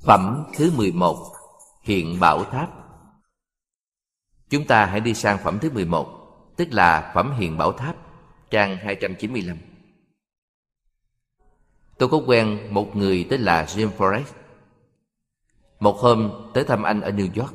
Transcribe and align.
Phẩm 0.00 0.44
thứ 0.54 0.72
11 0.76 1.32
Hiện 1.82 2.20
Bảo 2.20 2.44
Tháp. 2.44 2.70
Chúng 4.50 4.66
ta 4.66 4.86
hãy 4.86 5.00
đi 5.00 5.14
sang 5.14 5.38
phẩm 5.38 5.58
thứ 5.60 5.70
11 5.70 6.16
Tức 6.56 6.68
là 6.70 7.12
Phẩm 7.14 7.32
Hiện 7.38 7.58
Bảo 7.58 7.72
Tháp, 7.72 7.96
Trang 8.50 8.76
295 8.76 9.56
Tôi 11.98 12.08
có 12.08 12.20
quen 12.26 12.68
một 12.70 12.96
người 12.96 13.26
tên 13.30 13.40
là 13.40 13.64
Jim 13.64 13.90
Forrest. 13.98 14.32
Một 15.80 15.96
hôm, 15.96 16.50
tới 16.54 16.64
thăm 16.64 16.82
anh 16.82 17.00
ở 17.00 17.10
New 17.10 17.42
York. 17.42 17.54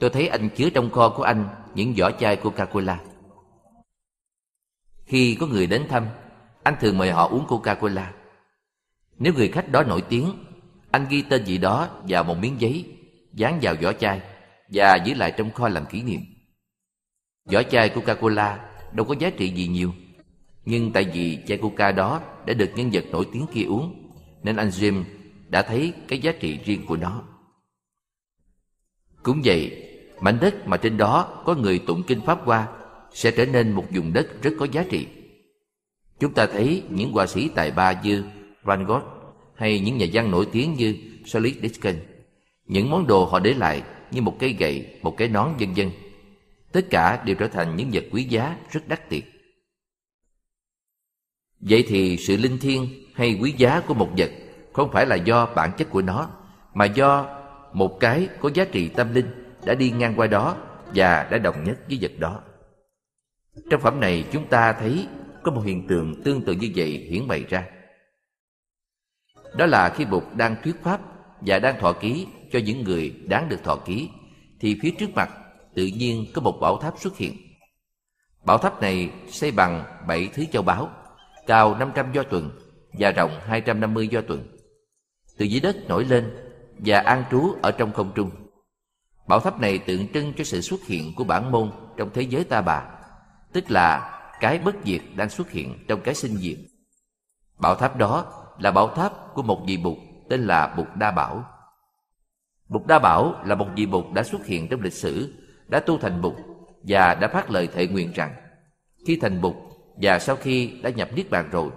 Tôi 0.00 0.10
thấy 0.10 0.28
anh 0.28 0.48
chứa 0.56 0.70
trong 0.70 0.90
kho 0.90 1.08
của 1.08 1.22
anh 1.22 1.48
những 1.74 1.94
vỏ 1.98 2.10
chai 2.10 2.36
Coca-Cola. 2.36 2.96
Khi 5.04 5.36
có 5.40 5.46
người 5.46 5.66
đến 5.66 5.86
thăm, 5.88 6.06
Anh 6.62 6.74
thường 6.80 6.98
mời 6.98 7.10
họ 7.10 7.28
uống 7.28 7.46
Coca-Cola. 7.46 8.06
Nếu 9.18 9.32
người 9.32 9.48
khách 9.48 9.68
đó 9.68 9.82
nổi 9.82 10.02
tiếng 10.08 10.34
anh 10.90 11.06
ghi 11.10 11.22
tên 11.22 11.44
gì 11.44 11.58
đó 11.58 11.88
vào 12.08 12.24
một 12.24 12.38
miếng 12.40 12.60
giấy 12.60 12.96
Dán 13.34 13.58
vào 13.62 13.74
vỏ 13.82 13.92
chai 13.92 14.20
Và 14.68 14.96
giữ 14.96 15.14
lại 15.14 15.32
trong 15.36 15.50
kho 15.50 15.68
làm 15.68 15.86
kỷ 15.86 16.02
niệm. 16.02 16.20
Vỏ 17.52 17.62
chai 17.62 17.88
Coca-Cola 17.88 18.58
đâu 18.92 19.06
có 19.06 19.14
giá 19.18 19.30
trị 19.30 19.50
gì 19.54 19.68
nhiều 19.68 19.92
Nhưng 20.64 20.92
tại 20.92 21.04
vì 21.04 21.38
chai 21.46 21.58
Coca 21.58 21.92
đó 21.92 22.20
đã 22.46 22.54
được 22.54 22.70
nhân 22.74 22.90
vật 22.92 23.04
nổi 23.10 23.26
tiếng 23.32 23.46
kia 23.52 23.64
uống 23.64 24.12
Nên 24.42 24.56
anh 24.56 24.68
Jim 24.68 25.04
đã 25.48 25.62
thấy 25.62 25.92
cái 26.08 26.18
giá 26.18 26.32
trị 26.40 26.58
riêng 26.64 26.86
của 26.86 26.96
nó. 26.96 27.22
Cũng 29.22 29.40
vậy, 29.44 29.86
mảnh 30.20 30.38
đất 30.40 30.68
mà 30.68 30.76
trên 30.76 30.96
đó 30.96 31.42
có 31.46 31.54
người 31.54 31.78
tụng 31.78 32.02
kinh 32.06 32.20
Pháp 32.26 32.40
qua 32.44 32.68
Sẽ 33.12 33.30
trở 33.30 33.46
nên 33.46 33.72
một 33.72 33.86
vùng 33.90 34.12
đất 34.12 34.42
rất 34.42 34.50
có 34.58 34.66
giá 34.72 34.84
trị. 34.90 35.06
Chúng 36.20 36.34
ta 36.34 36.46
thấy 36.46 36.82
những 36.90 37.12
họa 37.12 37.26
sĩ 37.26 37.48
tài 37.48 37.70
ba 37.70 38.00
như 38.02 38.24
Van 38.62 38.84
Gogh 38.84 39.19
hay 39.60 39.80
những 39.80 39.98
nhà 39.98 40.06
văn 40.12 40.30
nổi 40.30 40.46
tiếng 40.52 40.74
như 40.74 40.96
Charles 41.24 41.56
Dickens. 41.62 42.00
Những 42.66 42.90
món 42.90 43.06
đồ 43.06 43.24
họ 43.24 43.38
để 43.38 43.54
lại 43.54 43.82
như 44.10 44.22
một 44.22 44.36
cây 44.38 44.52
gậy, 44.58 44.86
một 45.02 45.16
cái 45.16 45.28
nón 45.28 45.48
vân 45.58 45.72
vân. 45.72 45.90
Tất 46.72 46.86
cả 46.90 47.22
đều 47.24 47.36
trở 47.36 47.48
thành 47.48 47.76
những 47.76 47.90
vật 47.92 48.04
quý 48.12 48.24
giá 48.24 48.56
rất 48.70 48.88
đắt 48.88 49.08
tiền. 49.08 49.24
Vậy 51.60 51.84
thì 51.88 52.16
sự 52.16 52.36
linh 52.36 52.58
thiêng 52.58 52.88
hay 53.14 53.38
quý 53.42 53.54
giá 53.56 53.80
của 53.80 53.94
một 53.94 54.10
vật 54.18 54.30
không 54.72 54.90
phải 54.92 55.06
là 55.06 55.16
do 55.16 55.46
bản 55.56 55.70
chất 55.78 55.90
của 55.90 56.02
nó, 56.02 56.30
mà 56.74 56.84
do 56.84 57.38
một 57.72 58.00
cái 58.00 58.28
có 58.40 58.50
giá 58.54 58.64
trị 58.64 58.88
tâm 58.88 59.14
linh 59.14 59.26
đã 59.64 59.74
đi 59.74 59.90
ngang 59.90 60.14
qua 60.16 60.26
đó 60.26 60.56
và 60.94 61.28
đã 61.30 61.38
đồng 61.38 61.64
nhất 61.64 61.78
với 61.88 61.98
vật 62.00 62.12
đó. 62.18 62.40
Trong 63.70 63.80
phẩm 63.80 64.00
này 64.00 64.24
chúng 64.32 64.48
ta 64.48 64.72
thấy 64.72 65.06
có 65.42 65.52
một 65.52 65.62
hiện 65.64 65.86
tượng 65.86 66.22
tương 66.22 66.42
tự 66.42 66.52
như 66.52 66.72
vậy 66.74 67.06
hiển 67.10 67.28
bày 67.28 67.44
ra. 67.48 67.64
Đó 69.54 69.66
là 69.66 69.88
khi 69.96 70.04
Bụt 70.04 70.22
đang 70.36 70.56
thuyết 70.62 70.82
pháp 70.82 71.00
và 71.40 71.58
đang 71.58 71.80
thọ 71.80 71.92
ký 71.92 72.26
cho 72.52 72.58
những 72.58 72.82
người 72.84 73.10
đáng 73.28 73.48
được 73.48 73.64
thọ 73.64 73.76
ký, 73.76 74.08
thì 74.60 74.78
phía 74.82 74.90
trước 74.98 75.10
mặt 75.14 75.30
tự 75.74 75.86
nhiên 75.86 76.26
có 76.34 76.42
một 76.42 76.58
bảo 76.60 76.76
tháp 76.76 76.94
xuất 76.98 77.16
hiện. 77.16 77.36
Bảo 78.44 78.58
tháp 78.58 78.82
này 78.82 79.10
xây 79.28 79.50
bằng 79.50 79.84
bảy 80.08 80.30
thứ 80.34 80.44
châu 80.52 80.62
báu, 80.62 80.88
cao 81.46 81.74
500 81.74 82.12
do 82.12 82.22
tuần 82.22 82.50
và 82.92 83.10
rộng 83.10 83.40
250 83.46 84.08
do 84.08 84.20
tuần. 84.20 84.46
Từ 85.38 85.44
dưới 85.44 85.60
đất 85.60 85.76
nổi 85.88 86.04
lên 86.04 86.36
và 86.78 86.98
an 86.98 87.24
trú 87.30 87.54
ở 87.62 87.70
trong 87.70 87.92
không 87.92 88.12
trung. 88.14 88.30
Bảo 89.26 89.40
tháp 89.40 89.60
này 89.60 89.78
tượng 89.78 90.12
trưng 90.12 90.32
cho 90.36 90.44
sự 90.44 90.60
xuất 90.60 90.80
hiện 90.86 91.14
của 91.16 91.24
bản 91.24 91.50
môn 91.52 91.70
trong 91.96 92.10
thế 92.14 92.22
giới 92.22 92.44
ta 92.44 92.60
bà, 92.60 92.84
tức 93.52 93.70
là 93.70 94.20
cái 94.40 94.58
bất 94.58 94.74
diệt 94.84 95.00
đang 95.16 95.30
xuất 95.30 95.50
hiện 95.50 95.84
trong 95.88 96.00
cái 96.00 96.14
sinh 96.14 96.36
diệt. 96.36 96.58
Bảo 97.58 97.74
tháp 97.74 97.96
đó 97.96 98.39
là 98.60 98.70
bảo 98.70 98.88
tháp 98.88 99.34
của 99.34 99.42
một 99.42 99.62
vị 99.66 99.76
Bụt 99.76 99.98
tên 100.28 100.46
là 100.46 100.74
Bụt 100.76 100.86
Đa 100.94 101.10
Bảo. 101.10 101.44
Bụt 102.68 102.86
Đa 102.86 102.98
Bảo 102.98 103.34
là 103.44 103.54
một 103.54 103.66
vị 103.76 103.86
Bụt 103.86 104.04
đã 104.14 104.22
xuất 104.22 104.46
hiện 104.46 104.68
trong 104.68 104.80
lịch 104.80 104.92
sử, 104.92 105.34
đã 105.68 105.80
tu 105.80 105.98
thành 105.98 106.22
Bụt 106.22 106.34
và 106.82 107.14
đã 107.14 107.28
phát 107.28 107.50
lời 107.50 107.66
thệ 107.66 107.86
nguyện 107.86 108.12
rằng 108.12 108.34
khi 109.06 109.18
thành 109.22 109.40
Bụt 109.40 109.54
và 109.96 110.18
sau 110.18 110.36
khi 110.36 110.80
đã 110.82 110.90
nhập 110.90 111.08
Niết 111.14 111.30
Bàn 111.30 111.48
rồi, 111.50 111.70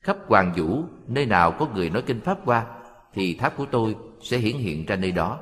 khắp 0.00 0.16
Hoàng 0.26 0.52
Vũ 0.56 0.82
nơi 1.06 1.26
nào 1.26 1.52
có 1.52 1.66
người 1.74 1.90
nói 1.90 2.02
kinh 2.02 2.20
Pháp 2.20 2.38
qua 2.44 2.66
thì 3.12 3.34
tháp 3.34 3.56
của 3.56 3.66
tôi 3.70 3.96
sẽ 4.22 4.38
hiển 4.38 4.56
hiện 4.56 4.86
ra 4.86 4.96
nơi 4.96 5.12
đó. 5.12 5.40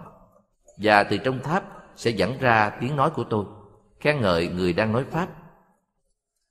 Và 0.77 1.05
từ 1.05 1.17
trong 1.17 1.39
tháp 1.43 1.65
sẽ 1.97 2.11
dẫn 2.11 2.39
ra 2.41 2.71
tiếng 2.81 2.97
nói 2.97 3.11
của 3.11 3.25
tôi, 3.25 3.45
khen 4.01 4.21
ngợi 4.21 4.49
người 4.49 4.73
đang 4.73 4.93
nói 4.93 5.05
Pháp. 5.11 5.29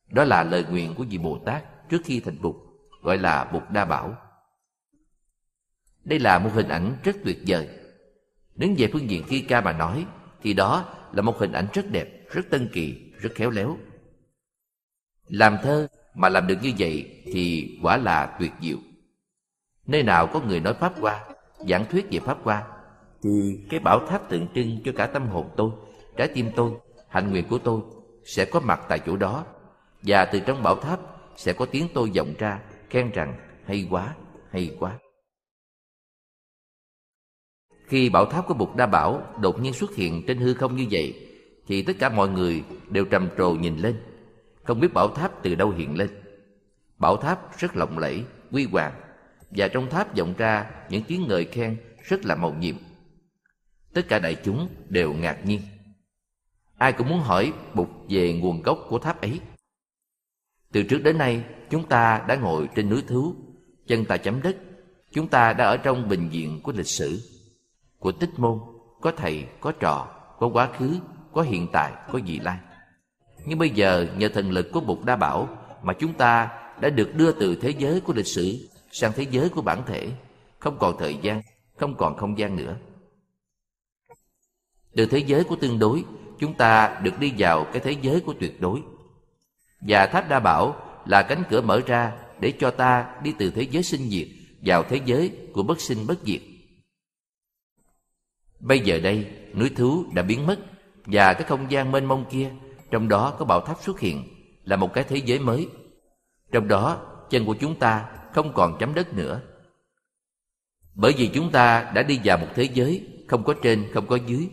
Đó 0.09 0.24
là 0.24 0.44
lời 0.44 0.66
nguyện 0.69 0.94
của 0.97 1.06
vị 1.09 1.18
Bồ 1.18 1.40
Tát 1.46 1.90
trước 1.90 2.02
khi 2.06 2.19
thành 2.19 2.41
Bụt 2.41 2.56
gọi 3.01 3.17
là 3.17 3.50
Bụt 3.53 3.63
Đa 3.72 3.85
Bảo. 3.85 4.16
Đây 6.03 6.19
là 6.19 6.39
một 6.39 6.50
hình 6.53 6.67
ảnh 6.67 6.95
rất 7.03 7.16
tuyệt 7.23 7.38
vời. 7.47 7.69
Đứng 8.56 8.75
về 8.78 8.89
phương 8.94 9.09
diện 9.09 9.23
khi 9.28 9.41
ca 9.41 9.62
mà 9.62 9.73
nói, 9.73 10.06
thì 10.41 10.53
đó 10.53 10.85
là 11.13 11.22
một 11.22 11.38
hình 11.38 11.51
ảnh 11.51 11.67
rất 11.73 11.85
đẹp, 11.91 12.07
rất 12.31 12.41
tân 12.50 12.69
kỳ, 12.73 13.12
rất 13.19 13.29
khéo 13.35 13.50
léo. 13.50 13.78
Làm 15.28 15.57
thơ 15.63 15.88
mà 16.16 16.29
làm 16.29 16.47
được 16.47 16.57
như 16.62 16.73
vậy 16.78 17.22
thì 17.25 17.78
quả 17.84 17.97
là 17.97 18.38
tuyệt 18.39 18.51
diệu. 18.62 18.78
Nơi 19.88 20.03
nào 20.03 20.28
có 20.28 20.39
người 20.39 20.59
nói 20.59 20.73
Pháp 20.73 20.94
qua, 21.01 21.25
giảng 21.68 21.85
thuyết 21.85 22.07
về 22.12 22.19
Pháp 22.19 22.38
qua, 22.44 22.68
thì 23.23 23.59
cái 23.69 23.79
bảo 23.79 24.07
tháp 24.07 24.29
tượng 24.29 24.47
trưng 24.56 24.79
cho 24.85 24.91
cả 24.95 25.07
tâm 25.07 25.28
hồn 25.28 25.50
tôi, 25.57 25.72
trái 26.18 26.28
tim 26.28 26.51
tôi, 26.56 26.72
hạnh 27.09 27.31
nguyện 27.31 27.47
của 27.50 27.57
tôi 27.57 27.81
sẽ 28.25 28.45
có 28.45 28.59
mặt 28.59 28.81
tại 28.89 29.00
chỗ 29.06 29.18
đó. 29.18 29.45
Và 30.01 30.25
từ 30.25 30.39
trong 30.39 30.63
bảo 30.63 30.75
tháp 30.75 31.00
sẽ 31.35 31.53
có 31.53 31.66
tiếng 31.66 31.88
tôi 31.94 32.12
vọng 32.16 32.33
ra 32.39 32.59
khen 32.91 33.12
rằng 33.12 33.34
hay 33.66 33.88
quá, 33.90 34.16
hay 34.52 34.75
quá. 34.79 35.00
Khi 37.85 38.09
bảo 38.09 38.25
tháp 38.25 38.47
của 38.47 38.53
Bụt 38.53 38.75
Đa 38.75 38.85
Bảo 38.85 39.35
đột 39.41 39.59
nhiên 39.59 39.74
xuất 39.74 39.96
hiện 39.96 40.24
trên 40.28 40.38
hư 40.38 40.53
không 40.53 40.75
như 40.75 40.85
vậy, 40.91 41.28
thì 41.68 41.81
tất 41.81 41.94
cả 42.00 42.09
mọi 42.09 42.30
người 42.30 42.63
đều 42.90 43.06
trầm 43.06 43.30
trồ 43.38 43.51
nhìn 43.51 43.78
lên, 43.78 44.01
không 44.63 44.80
biết 44.80 44.94
bảo 44.94 45.07
tháp 45.07 45.44
từ 45.44 45.56
đâu 45.56 45.69
hiện 45.69 45.97
lên. 45.97 46.09
Bảo 46.97 47.18
tháp 47.18 47.59
rất 47.59 47.75
lộng 47.75 47.97
lẫy, 47.97 48.24
quy 48.51 48.66
hoàng, 48.66 48.94
và 49.51 49.68
trong 49.68 49.90
tháp 49.90 50.18
vọng 50.18 50.34
ra 50.38 50.72
những 50.90 51.03
tiếng 51.07 51.28
ngợi 51.28 51.46
khen 51.46 51.78
rất 52.03 52.25
là 52.25 52.35
màu 52.35 52.53
nhiệm. 52.53 52.75
Tất 53.94 54.01
cả 54.07 54.19
đại 54.19 54.35
chúng 54.44 54.69
đều 54.90 55.13
ngạc 55.13 55.46
nhiên. 55.46 55.62
Ai 56.78 56.94
cũng 56.94 57.09
muốn 57.09 57.19
hỏi 57.19 57.53
Bụt 57.74 57.88
về 58.09 58.34
nguồn 58.34 58.62
gốc 58.62 58.80
của 58.90 59.00
tháp 59.00 59.22
ấy. 59.22 59.40
Từ 60.72 60.84
trước 60.84 61.04
đến 61.04 61.18
nay, 61.18 61.44
chúng 61.70 61.88
ta 61.88 62.26
đã 62.28 62.36
ngồi 62.36 62.70
trên 62.76 62.90
núi 62.90 63.04
thú, 63.08 63.36
chân 63.88 64.06
ta 64.06 64.18
chấm 64.18 64.42
đất. 64.42 64.58
Chúng 65.12 65.28
ta 65.28 65.54
đã 65.54 65.66
ở 65.66 65.78
trong 65.78 66.09
bình 66.09 66.30
diện 66.32 66.59
của 66.64 66.72
lịch 66.72 66.88
sử, 66.88 67.20
của 68.00 68.12
tích 68.12 68.30
môn, 68.38 68.59
có 69.02 69.12
thầy, 69.18 69.46
có 69.60 69.72
trò, 69.72 70.08
có 70.40 70.48
quá 70.48 70.70
khứ, 70.78 71.00
có 71.34 71.42
hiện 71.42 71.68
tại, 71.74 71.92
có 72.12 72.20
vị 72.26 72.40
lai. 72.40 72.58
Nhưng 73.46 73.60
bây 73.60 73.70
giờ 73.70 74.08
nhờ 74.18 74.30
thần 74.30 74.52
lực 74.52 74.68
của 74.74 74.80
Bụt 74.80 75.06
Đa 75.06 75.16
Bảo 75.16 75.50
mà 75.84 75.94
chúng 75.94 76.14
ta 76.14 76.50
đã 76.81 76.90
được 76.90 77.16
đưa 77.16 77.31
từ 77.31 77.56
thế 77.56 77.70
giới 77.70 78.02
của 78.02 78.14
lịch 78.14 78.28
sử 78.28 78.70
sang 78.92 79.12
thế 79.16 79.26
giới 79.31 79.50
của 79.50 79.62
bản 79.62 79.84
thể, 79.86 80.12
không 80.60 80.78
còn 80.80 80.96
thời 81.00 81.18
gian, 81.22 81.42
không 81.78 81.96
còn 81.98 82.18
không 82.18 82.38
gian 82.38 82.56
nữa. 82.56 82.76
Từ 84.96 85.06
thế 85.06 85.18
giới 85.18 85.44
của 85.44 85.56
tương 85.56 85.80
đối, 85.80 86.04
chúng 86.40 86.54
ta 86.54 87.00
được 87.04 87.20
đi 87.20 87.34
vào 87.38 87.66
cái 87.74 87.80
thế 87.80 87.96
giới 88.02 88.20
của 88.20 88.34
tuyệt 88.40 88.62
đối. 88.62 88.81
Và 89.81 90.06
Tháp 90.06 90.30
Đa 90.30 90.40
Bảo 90.40 90.75
là 91.06 91.24
cánh 91.24 91.44
cửa 91.50 91.62
mở 91.62 91.81
ra 91.86 92.14
để 92.40 92.53
cho 92.59 92.72
ta 92.72 93.16
đi 93.24 93.34
từ 93.40 93.52
thế 93.52 93.62
giới 93.62 93.84
sinh 93.84 94.09
diệt 94.09 94.28
vào 94.62 94.84
thế 94.84 95.00
giới 95.06 95.31
của 95.53 95.64
bất 95.64 95.81
sinh 95.81 96.08
bất 96.08 96.16
diệt. 96.24 96.42
Bây 98.59 98.80
giờ 98.80 99.00
đây, 99.00 99.28
núi 99.56 99.69
thú 99.69 100.06
đã 100.14 100.22
biến 100.22 100.47
mất 100.47 100.59
và 101.06 101.34
cái 101.34 101.44
không 101.44 101.72
gian 101.72 101.92
mênh 101.92 102.06
mông 102.06 102.25
kia, 102.31 102.52
trong 102.92 103.08
đó 103.08 103.36
có 103.40 103.46
bảo 103.46 103.62
tháp 103.62 103.81
xuất 103.81 104.00
hiện, 104.00 104.24
là 104.64 104.75
một 104.75 104.94
cái 104.94 105.03
thế 105.03 105.18
giới 105.18 105.40
mới. 105.40 105.68
Trong 106.52 106.68
đó, 106.68 107.02
chân 107.30 107.46
của 107.46 107.56
chúng 107.59 107.80
ta 107.80 108.06
không 108.34 108.53
còn 108.53 108.78
chấm 108.80 108.94
đất 108.94 109.13
nữa. 109.13 109.42
Bởi 110.96 111.13
vì 111.18 111.28
chúng 111.34 111.52
ta 111.52 111.92
đã 111.95 112.04
đi 112.04 112.19
vào 112.24 112.38
một 112.38 112.48
thế 112.56 112.63
giới 112.63 113.07
không 113.28 113.44
có 113.44 113.54
trên, 113.62 113.88
không 113.94 114.07
có 114.07 114.16
dưới, 114.16 114.50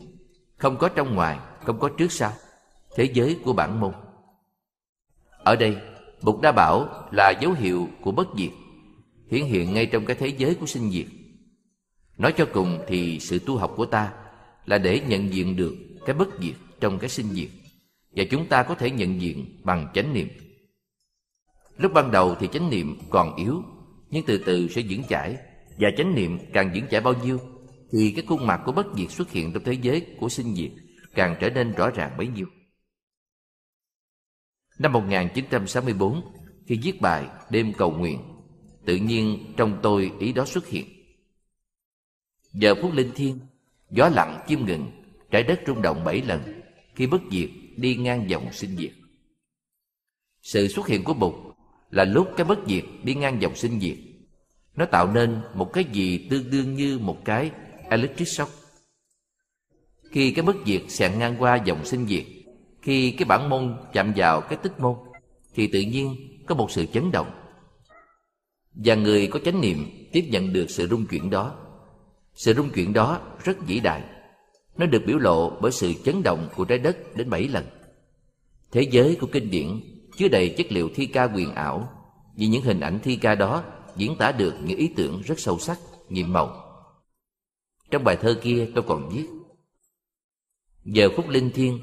không 0.57 0.77
có 0.77 0.89
trong 0.89 1.15
ngoài, 1.15 1.39
không 1.65 1.79
có 1.79 1.91
trước 1.99 2.13
sau, 2.13 2.33
thế 2.97 3.05
giới 3.05 3.39
của 3.45 3.53
bản 3.53 3.81
môn. 3.81 3.93
Ở 5.49 5.57
đây, 5.57 5.77
Bụt 6.23 6.41
Đa 6.43 6.53
Bảo 6.53 6.89
là 7.11 7.31
dấu 7.41 7.53
hiệu 7.53 7.89
của 8.01 8.13
bất 8.13 8.29
diệt, 8.39 8.51
hiển 9.31 9.45
hiện 9.45 9.75
ngay 9.75 9.87
trong 9.87 10.05
cái 10.05 10.17
thế 10.21 10.29
giới 10.29 10.55
của 10.55 10.67
sinh 10.67 10.91
diệt. 10.91 11.07
Nói 12.19 12.33
cho 12.37 12.47
cùng 12.53 12.79
thì 12.89 13.21
sự 13.21 13.39
tu 13.39 13.57
học 13.57 13.73
của 13.77 13.87
ta 13.87 14.13
là 14.67 14.79
để 14.79 15.01
nhận 15.01 15.33
diện 15.35 15.57
được 15.57 15.77
cái 16.07 16.15
bất 16.15 16.29
diệt 16.41 16.55
trong 16.81 16.99
cái 16.99 17.09
sinh 17.09 17.27
diệt 17.27 17.49
và 18.11 18.25
chúng 18.31 18.47
ta 18.47 18.63
có 18.63 18.75
thể 18.75 18.91
nhận 18.91 19.21
diện 19.21 19.61
bằng 19.65 19.89
chánh 19.95 20.15
niệm. 20.15 20.29
Lúc 21.77 21.93
ban 21.93 22.11
đầu 22.11 22.37
thì 22.41 22.49
chánh 22.53 22.71
niệm 22.71 22.99
còn 23.11 23.37
yếu 23.37 23.63
nhưng 24.11 24.25
từ 24.27 24.43
từ 24.47 24.69
sẽ 24.69 24.81
diễn 24.81 25.03
chảy 25.09 25.37
và 25.79 25.89
chánh 25.97 26.15
niệm 26.15 26.39
càng 26.53 26.71
diễn 26.75 26.87
chảy 26.91 27.01
bao 27.01 27.15
nhiêu 27.25 27.41
thì 27.93 28.13
cái 28.17 28.25
khuôn 28.29 28.47
mặt 28.47 28.61
của 28.65 28.73
bất 28.73 28.87
diệt 28.97 29.11
xuất 29.11 29.31
hiện 29.31 29.53
trong 29.53 29.65
thế 29.65 29.73
giới 29.73 30.07
của 30.21 30.29
sinh 30.29 30.55
diệt 30.55 30.71
càng 31.15 31.37
trở 31.41 31.51
nên 31.51 31.73
rõ 31.73 31.91
ràng 31.91 32.11
bấy 32.19 32.27
nhiêu. 32.27 32.47
Năm 34.79 34.93
1964, 34.93 36.23
khi 36.67 36.79
viết 36.83 37.01
bài 37.01 37.27
Đêm 37.51 37.73
cầu 37.73 37.91
nguyện, 37.91 38.21
tự 38.87 38.97
nhiên 38.97 39.55
trong 39.57 39.79
tôi 39.83 40.13
ý 40.19 40.33
đó 40.33 40.45
xuất 40.45 40.67
hiện. 40.67 40.87
Giờ 42.53 42.75
phút 42.83 42.93
linh 42.95 43.13
thiêng 43.15 43.39
Gió 43.91 44.09
lặng 44.09 44.45
chim 44.49 44.67
ngừng 44.67 44.91
Trái 45.31 45.43
đất 45.43 45.61
rung 45.67 45.83
động 45.83 46.05
bảy 46.05 46.23
lần 46.23 46.61
Khi 46.95 47.07
bất 47.07 47.21
diệt 47.31 47.51
đi 47.77 47.97
ngang 47.97 48.31
dòng 48.31 48.53
sinh 48.53 48.77
diệt. 48.77 48.93
Sự 50.43 50.69
xuất 50.69 50.87
hiện 50.87 51.05
của 51.05 51.15
Bụt 51.15 51.35
Là 51.91 52.05
lúc 52.05 52.29
cái 52.37 52.47
bất 52.47 52.59
diệt 52.67 52.85
đi 53.03 53.15
ngang 53.15 53.43
dòng 53.43 53.57
sinh 53.57 53.81
diệt. 53.81 53.97
Nó 54.77 54.85
tạo 54.85 55.13
nên 55.13 55.41
một 55.55 55.73
cái 55.73 55.85
gì 55.93 56.27
tương 56.31 56.51
đương 56.51 56.75
như 56.75 56.99
một 56.99 57.25
cái 57.25 57.51
electric 57.91 58.29
shock. 58.29 58.53
Khi 60.11 60.33
cái 60.33 60.45
bất 60.45 60.57
diệt 60.67 60.83
xẹt 60.89 61.13
ngang 61.19 61.37
qua 61.39 61.63
dòng 61.65 61.85
sinh 61.85 62.07
diệt 62.07 62.25
khi 62.83 63.11
cái 63.11 63.25
bản 63.25 63.49
môn 63.49 63.77
chạm 63.93 64.13
vào 64.17 64.41
cái 64.41 64.59
tích 64.63 64.81
môn 64.81 64.95
Thì 65.55 65.67
tự 65.67 65.81
nhiên 65.81 66.17
có 66.47 66.55
một 66.55 66.71
sự 66.71 66.87
chấn 66.87 67.11
động 67.13 67.31
Và 68.75 68.95
người 68.95 69.27
có 69.27 69.41
chánh 69.45 69.61
niệm 69.61 70.09
tiếp 70.13 70.29
nhận 70.31 70.53
được 70.53 70.67
sự 70.71 70.87
rung 70.87 71.07
chuyển 71.07 71.31
đó 71.31 71.55
Sự 72.35 72.55
rung 72.55 72.71
chuyển 72.71 72.93
đó 72.93 73.21
rất 73.45 73.57
vĩ 73.67 73.81
đại 73.81 74.03
nó 74.79 74.87
được 74.87 75.03
biểu 75.07 75.19
lộ 75.19 75.51
bởi 75.61 75.73
sự 75.73 75.93
chấn 76.05 76.23
động 76.23 76.49
của 76.57 76.65
trái 76.65 76.79
đất 76.79 77.17
đến 77.17 77.31
bảy 77.31 77.49
lần. 77.49 77.67
Thế 78.73 78.83
giới 78.91 79.17
của 79.21 79.27
kinh 79.33 79.51
điển 79.51 79.81
chứa 80.17 80.29
đầy 80.29 80.55
chất 80.59 80.73
liệu 80.73 80.89
thi 80.95 81.07
ca 81.07 81.25
quyền 81.25 81.55
ảo 81.55 81.89
vì 82.37 82.47
những 82.47 82.63
hình 82.63 82.81
ảnh 82.81 82.99
thi 83.03 83.17
ca 83.17 83.35
đó 83.35 83.65
diễn 83.97 84.17
tả 84.17 84.33
được 84.33 84.55
những 84.65 84.79
ý 84.79 84.91
tưởng 84.97 85.23
rất 85.23 85.39
sâu 85.39 85.59
sắc, 85.59 85.79
nhiệm 86.09 86.33
màu. 86.33 86.65
Trong 87.91 88.05
bài 88.05 88.17
thơ 88.17 88.41
kia 88.43 88.69
tôi 88.75 88.85
còn 88.89 89.09
viết 89.09 89.27
Giờ 90.85 91.09
phút 91.17 91.29
linh 91.29 91.51
thiêng 91.51 91.81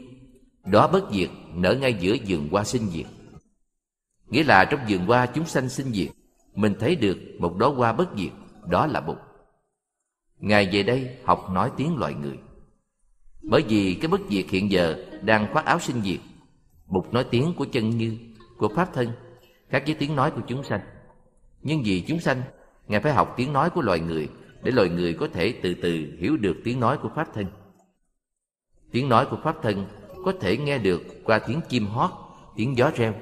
đó 0.65 0.87
bất 0.87 1.11
diệt 1.11 1.29
nở 1.53 1.75
ngay 1.75 1.93
giữa 1.93 2.15
vườn 2.27 2.49
hoa 2.51 2.63
sinh 2.63 2.89
diệt. 2.89 3.05
Nghĩa 4.29 4.43
là 4.43 4.65
trong 4.65 4.79
vườn 4.89 5.05
hoa 5.05 5.25
chúng 5.25 5.45
sanh 5.45 5.69
sinh 5.69 5.93
diệt 5.93 6.09
Mình 6.55 6.73
thấy 6.79 6.95
được 6.95 7.17
một 7.39 7.55
đóa 7.57 7.69
hoa 7.69 7.93
bất 7.93 8.09
diệt 8.17 8.31
Đó 8.69 8.87
là 8.87 9.01
Bụt. 9.01 9.17
Ngài 10.39 10.69
về 10.71 10.83
đây 10.83 11.17
học 11.23 11.49
nói 11.51 11.71
tiếng 11.77 11.97
loài 11.97 12.13
người. 12.13 12.37
Bởi 13.41 13.63
vì 13.67 13.97
cái 14.01 14.07
bất 14.07 14.21
diệt 14.29 14.45
hiện 14.49 14.71
giờ 14.71 15.05
đang 15.21 15.53
khoác 15.53 15.65
áo 15.65 15.79
sinh 15.79 16.01
diệt 16.01 16.19
Bụt 16.87 17.13
nói 17.13 17.25
tiếng 17.31 17.53
của 17.57 17.65
chân 17.65 17.89
như, 17.89 18.17
của 18.57 18.67
Pháp 18.75 18.93
thân 18.93 19.11
Khác 19.69 19.83
với 19.85 19.95
tiếng 19.95 20.15
nói 20.15 20.31
của 20.31 20.41
chúng 20.47 20.63
sanh. 20.63 20.81
Nhưng 21.61 21.81
vì 21.85 22.01
chúng 22.07 22.19
sanh 22.19 22.41
Ngài 22.87 22.99
phải 22.99 23.13
học 23.13 23.33
tiếng 23.37 23.53
nói 23.53 23.69
của 23.69 23.81
loài 23.81 23.99
người 23.99 24.29
Để 24.63 24.71
loài 24.71 24.89
người 24.89 25.13
có 25.13 25.27
thể 25.33 25.59
từ 25.63 25.73
từ 25.81 26.17
hiểu 26.19 26.37
được 26.37 26.55
tiếng 26.63 26.79
nói 26.79 26.97
của 27.01 27.09
Pháp 27.15 27.33
thân. 27.33 27.45
Tiếng 28.91 29.09
nói 29.09 29.27
của 29.31 29.37
Pháp 29.43 29.55
thân 29.63 29.85
có 30.25 30.33
thể 30.41 30.57
nghe 30.57 30.77
được 30.77 31.01
qua 31.23 31.39
tiếng 31.39 31.61
chim 31.69 31.87
hót, 31.87 32.11
tiếng 32.55 32.77
gió 32.77 32.91
reo. 32.95 33.13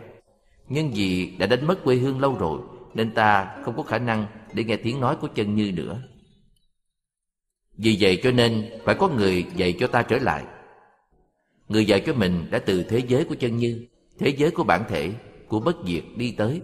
Nhưng 0.70 0.92
vì 0.92 1.36
đã 1.38 1.46
đánh 1.46 1.68
mất 1.68 1.84
quê 1.84 1.96
hương 1.96 2.20
lâu 2.20 2.38
rồi 2.38 2.62
Nên 2.94 3.12
ta 3.12 3.58
không 3.66 3.78
có 3.78 3.84
khả 3.84 3.98
năng 3.98 4.28
để 4.54 4.64
nghe 4.64 4.76
tiếng 4.76 5.00
nói 5.00 5.16
của 5.22 5.28
chân 5.28 5.56
như 5.56 5.72
nữa. 5.72 6.02
Vì 7.78 7.98
vậy 8.00 8.20
cho 8.24 8.32
nên 8.32 8.70
phải 8.84 8.96
có 8.96 9.08
người 9.08 9.46
dạy 9.56 9.76
cho 9.80 9.88
ta 9.88 10.02
trở 10.02 10.18
lại. 10.18 10.44
Người 11.68 11.86
dạy 11.86 12.04
cho 12.06 12.14
mình 12.14 12.48
đã 12.52 12.60
từ 12.60 12.84
thế 12.84 13.02
giới 13.08 13.26
của 13.26 13.36
chân 13.36 13.58
như 13.58 13.88
Thế 14.20 14.30
giới 14.30 14.52
của 14.52 14.64
bản 14.64 14.84
thể, 14.90 15.14
của 15.48 15.60
bất 15.60 15.76
diệt 15.88 16.04
đi 16.16 16.32
tới. 16.32 16.62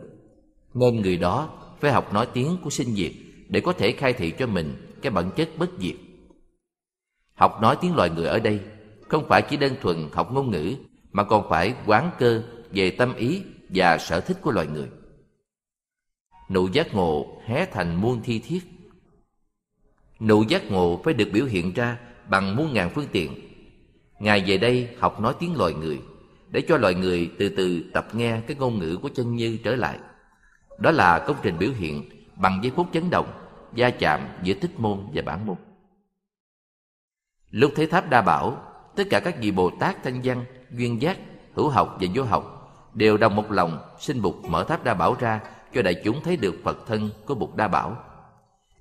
Nên 0.74 1.02
người 1.02 1.18
đó 1.18 1.50
phải 1.80 1.92
học 1.92 2.14
nói 2.14 2.28
tiếng 2.34 2.58
của 2.64 2.70
sinh 2.70 2.96
diệt 2.96 3.12
Để 3.50 3.62
có 3.62 3.74
thể 3.74 3.92
khai 3.92 4.14
thị 4.14 4.34
cho 4.40 4.48
mình 4.48 4.76
cái 5.02 5.12
bản 5.12 5.32
chất 5.36 5.50
bất 5.58 5.70
diệt. 5.80 5.96
Học 7.34 7.62
nói 7.62 7.78
tiếng 7.82 7.96
loài 7.96 8.10
người 8.10 8.26
ở 8.26 8.40
đây 8.40 8.60
không 9.10 9.28
phải 9.30 9.42
chỉ 9.42 9.58
đơn 9.58 9.76
thuần 9.82 10.10
học 10.14 10.32
ngôn 10.32 10.52
ngữ 10.52 10.76
Mà 11.12 11.24
còn 11.24 11.50
phải 11.50 11.74
quán 11.86 12.12
cơ 12.20 12.44
về 12.72 12.92
tâm 12.92 13.16
ý 13.16 13.42
và 13.70 13.98
sở 13.98 14.20
thích 14.20 14.38
của 14.42 14.52
loài 14.52 14.68
người 14.68 14.90
Nụ 16.50 16.68
giác 16.68 16.94
ngộ 16.94 17.42
hé 17.46 17.66
thành 17.66 18.02
muôn 18.02 18.22
thi 18.24 18.40
thiết 18.40 18.60
Nụ 20.20 20.44
giác 20.44 20.72
ngộ 20.72 21.02
phải 21.04 21.14
được 21.14 21.30
biểu 21.34 21.46
hiện 21.46 21.74
ra 21.74 21.98
bằng 22.30 22.56
muôn 22.56 22.74
ngàn 22.74 22.90
phương 22.90 23.08
tiện. 23.12 23.34
Ngài 24.20 24.44
về 24.48 24.58
đây 24.58 24.90
học 25.00 25.20
nói 25.20 25.36
tiếng 25.40 25.56
loài 25.56 25.74
người, 25.74 26.02
để 26.50 26.62
cho 26.68 26.78
loài 26.78 26.94
người 26.94 27.32
từ 27.40 27.50
từ 27.50 27.84
tập 27.94 28.08
nghe 28.14 28.42
cái 28.48 28.58
ngôn 28.58 28.80
ngữ 28.80 28.98
của 29.02 29.10
chân 29.16 29.36
như 29.36 29.58
trở 29.64 29.76
lại. 29.76 30.00
Đó 30.80 30.92
là 30.92 31.20
công 31.28 31.38
trình 31.44 31.58
biểu 31.60 31.72
hiện 31.72 32.10
bằng 32.36 32.60
giây 32.64 32.72
phút 32.76 32.88
chấn 32.94 33.10
động, 33.10 33.32
gia 33.76 33.90
chạm 33.90 34.22
giữa 34.44 34.54
tích 34.54 34.80
môn 34.80 35.00
và 35.14 35.22
bản 35.22 35.46
môn. 35.46 35.56
Lúc 37.50 37.72
thấy 37.76 37.88
Tháp 37.88 38.10
đa 38.10 38.22
bảo, 38.22 38.69
tất 39.00 39.08
cả 39.10 39.20
các 39.20 39.36
vị 39.40 39.52
Bồ 39.52 39.72
Tát 39.80 40.04
thanh 40.04 40.22
văn, 40.24 40.46
duyên 40.72 41.02
giác, 41.02 41.18
hữu 41.54 41.70
học 41.70 41.98
và 42.02 42.08
vô 42.16 42.24
học 42.24 42.44
đều 42.94 43.18
đồng 43.18 43.36
một 43.36 43.52
lòng 43.52 43.96
xin 44.00 44.22
Bụt 44.22 44.36
mở 44.48 44.64
tháp 44.64 44.84
đa 44.84 44.94
bảo 44.94 45.16
ra 45.20 45.42
cho 45.74 45.82
đại 45.82 46.02
chúng 46.04 46.24
thấy 46.24 46.38
được 46.38 46.56
Phật 46.64 46.78
thân 46.88 47.10
của 47.26 47.36
Bụt 47.36 47.56
đa 47.56 47.68
bảo 47.68 48.04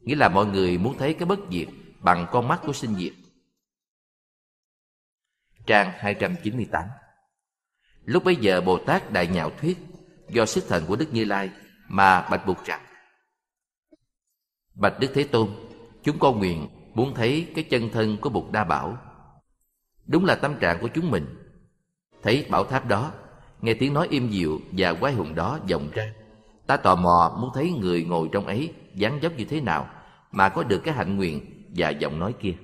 Nghĩa 0.02 0.14
là 0.14 0.28
mọi 0.28 0.46
người 0.46 0.78
muốn 0.78 0.98
thấy 0.98 1.14
cái 1.14 1.26
bất 1.26 1.38
diệt 1.50 1.68
bằng 2.00 2.26
con 2.32 2.48
mắt 2.48 2.60
của 2.66 2.72
sinh 2.72 2.94
diệt. 2.94 3.12
Trang 5.66 5.92
298 5.96 6.84
Lúc 8.04 8.24
bấy 8.24 8.36
giờ 8.36 8.60
Bồ 8.60 8.78
Tát 8.78 9.12
Đại 9.12 9.26
Nhạo 9.26 9.50
Thuyết 9.50 9.78
do 10.28 10.46
sức 10.46 10.64
thần 10.68 10.84
của 10.86 10.96
Đức 10.96 11.12
Như 11.12 11.24
Lai 11.24 11.50
mà 11.88 12.28
bạch 12.30 12.46
buộc 12.46 12.64
rằng 12.64 12.80
Bạch 14.74 15.00
Đức 15.00 15.10
Thế 15.14 15.24
Tôn, 15.24 15.50
chúng 16.02 16.18
con 16.18 16.38
nguyện 16.38 16.68
muốn 16.94 17.14
thấy 17.14 17.52
cái 17.54 17.64
chân 17.64 17.90
thân 17.92 18.16
của 18.20 18.30
Bụt 18.30 18.52
Đa 18.52 18.64
Bảo. 18.64 19.07
Đúng 20.08 20.24
là 20.24 20.34
tâm 20.34 20.54
trạng 20.60 20.78
của 20.80 20.88
chúng 20.88 21.10
mình. 21.10 21.26
Thấy 22.22 22.46
bảo 22.50 22.64
tháp 22.64 22.86
đó, 22.86 23.12
nghe 23.60 23.74
tiếng 23.74 23.94
nói 23.94 24.08
im 24.10 24.28
dịu 24.28 24.60
và 24.72 24.94
quái 24.94 25.12
hùng 25.12 25.34
đó 25.34 25.58
vọng 25.70 25.88
ra. 25.92 26.14
Ta 26.66 26.76
tò 26.76 26.94
mò 26.94 27.36
muốn 27.40 27.50
thấy 27.54 27.72
người 27.80 28.04
ngồi 28.04 28.28
trong 28.32 28.46
ấy 28.46 28.72
dáng 28.94 29.18
dấp 29.22 29.36
như 29.36 29.44
thế 29.44 29.60
nào 29.60 29.88
mà 30.32 30.48
có 30.48 30.62
được 30.62 30.80
cái 30.84 30.94
hạnh 30.94 31.16
nguyện 31.16 31.64
và 31.76 31.90
giọng 31.90 32.18
nói 32.18 32.34
kia. 32.40 32.54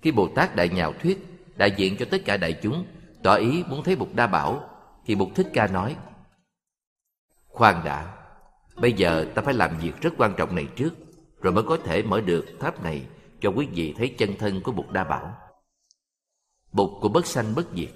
Khi 0.00 0.12
Bồ 0.12 0.28
Tát 0.28 0.56
Đại 0.56 0.68
Nhạo 0.68 0.92
Thuyết 0.92 1.26
đại 1.56 1.70
diện 1.76 1.96
cho 1.96 2.06
tất 2.10 2.22
cả 2.24 2.36
đại 2.36 2.52
chúng 2.62 2.86
tỏ 3.22 3.34
ý 3.34 3.64
muốn 3.68 3.82
thấy 3.84 3.96
bục 3.96 4.14
Đa 4.14 4.26
Bảo 4.26 4.70
thì 5.06 5.14
bục 5.14 5.28
Thích 5.34 5.50
Ca 5.52 5.66
nói 5.66 5.96
Khoan 7.46 7.84
đã, 7.84 8.16
bây 8.76 8.92
giờ 8.92 9.26
ta 9.34 9.42
phải 9.42 9.54
làm 9.54 9.78
việc 9.78 10.00
rất 10.00 10.14
quan 10.18 10.34
trọng 10.36 10.54
này 10.54 10.68
trước 10.76 10.94
rồi 11.40 11.52
mới 11.52 11.64
có 11.64 11.76
thể 11.84 12.02
mở 12.02 12.20
được 12.20 12.46
tháp 12.60 12.82
này 12.82 13.06
cho 13.40 13.50
quý 13.50 13.66
vị 13.72 13.94
thấy 13.98 14.14
chân 14.18 14.30
thân 14.38 14.60
của 14.62 14.72
bục 14.72 14.90
Đa 14.90 15.04
Bảo. 15.04 15.36
Bụt 16.74 16.90
của 17.00 17.08
bất 17.08 17.26
sanh 17.26 17.54
bất 17.54 17.66
diệt 17.76 17.90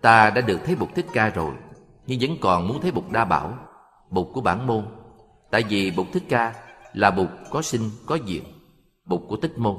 Ta 0.00 0.30
đã 0.30 0.40
được 0.40 0.60
thấy 0.64 0.76
Bụt 0.76 0.88
Thích 0.94 1.06
Ca 1.12 1.28
rồi 1.28 1.54
nhưng 2.06 2.18
vẫn 2.20 2.38
còn 2.40 2.68
muốn 2.68 2.80
thấy 2.80 2.90
Bụt 2.90 3.04
Đa 3.10 3.24
Bảo 3.24 3.58
Bụt 4.10 4.26
của 4.34 4.40
bản 4.40 4.66
môn 4.66 4.86
Tại 5.50 5.64
vì 5.68 5.90
Bụt 5.90 6.06
Thích 6.12 6.22
Ca 6.28 6.54
là 6.92 7.10
Bụt 7.10 7.28
có 7.50 7.62
sinh 7.62 7.90
có 8.06 8.18
diệt, 8.26 8.42
Bụt 9.04 9.20
của 9.28 9.36
Tích 9.36 9.58
Môn. 9.58 9.76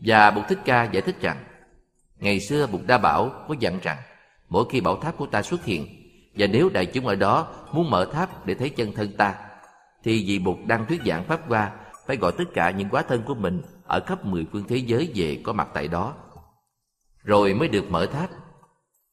Và 0.00 0.30
Bụt 0.30 0.44
Thích 0.48 0.58
Ca 0.64 0.84
giải 0.84 1.02
thích 1.02 1.16
rằng, 1.20 1.36
ngày 2.18 2.40
xưa 2.40 2.66
Bụt 2.66 2.80
Đa 2.86 2.98
Bảo 2.98 3.30
có 3.48 3.54
dặn 3.60 3.78
rằng, 3.82 3.96
mỗi 4.48 4.64
khi 4.70 4.80
bảo 4.80 4.96
tháp 4.96 5.16
của 5.16 5.26
ta 5.26 5.42
xuất 5.42 5.64
hiện, 5.64 5.86
và 6.34 6.46
nếu 6.46 6.68
đại 6.68 6.86
chúng 6.86 7.06
ở 7.06 7.14
đó 7.14 7.48
muốn 7.72 7.90
mở 7.90 8.04
tháp 8.12 8.46
để 8.46 8.54
thấy 8.54 8.70
chân 8.70 8.92
thân 8.92 9.16
ta, 9.16 9.34
thì 10.04 10.24
vì 10.26 10.38
Bụt 10.38 10.56
đang 10.66 10.86
thuyết 10.86 11.00
giảng 11.06 11.24
Pháp 11.24 11.40
qua, 11.48 11.72
phải 12.06 12.16
gọi 12.16 12.32
tất 12.38 12.44
cả 12.54 12.70
những 12.70 12.88
quá 12.88 13.02
thân 13.02 13.22
của 13.26 13.34
mình 13.34 13.62
ở 13.86 14.00
khắp 14.06 14.24
mười 14.24 14.46
phương 14.52 14.64
thế 14.68 14.76
giới 14.76 15.12
về 15.14 15.40
có 15.44 15.52
mặt 15.52 15.68
tại 15.74 15.88
đó. 15.88 16.14
Rồi 17.22 17.54
mới 17.54 17.68
được 17.68 17.90
mở 17.90 18.06
tháp. 18.06 18.30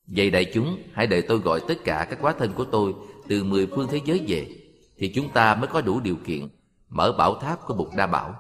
Vậy 0.08 0.30
đại 0.32 0.52
chúng 0.54 0.78
hãy 0.94 1.08
đợi 1.08 1.22
tôi 1.22 1.38
gọi 1.38 1.62
tất 1.68 1.78
cả 1.84 2.08
các 2.10 2.20
quá 2.22 2.34
thân 2.40 2.54
của 2.54 2.66
tôi 2.66 2.94
từ 3.28 3.44
mười 3.44 3.68
phương 3.68 3.88
thế 3.92 4.02
giới 4.06 4.26
về 4.28 4.48
thì 4.98 5.12
chúng 5.16 5.30
ta 5.30 5.56
mới 5.56 5.68
có 5.68 5.82
đủ 5.82 6.00
điều 6.00 6.16
kiện 6.26 6.48
mở 6.90 7.16
bảo 7.18 7.40
tháp 7.40 7.68
của 7.68 7.74
bục 7.74 7.96
Đa 7.96 8.08
Bảo. 8.08 8.36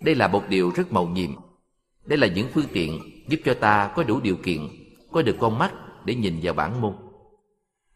Đây 0.00 0.14
là 0.14 0.28
một 0.28 0.42
điều 0.48 0.70
rất 0.70 0.92
màu 0.92 1.06
nhiệm. 1.06 1.30
Đây 2.04 2.18
là 2.18 2.26
những 2.26 2.48
phương 2.54 2.66
tiện 2.72 3.00
giúp 3.28 3.40
cho 3.44 3.54
ta 3.54 3.92
có 3.96 4.02
đủ 4.02 4.20
điều 4.20 4.36
kiện, 4.36 4.68
có 5.12 5.22
được 5.22 5.36
con 5.40 5.58
mắt 5.58 5.74
để 6.04 6.14
nhìn 6.14 6.40
vào 6.42 6.54
bản 6.54 6.80
môn. 6.80 6.94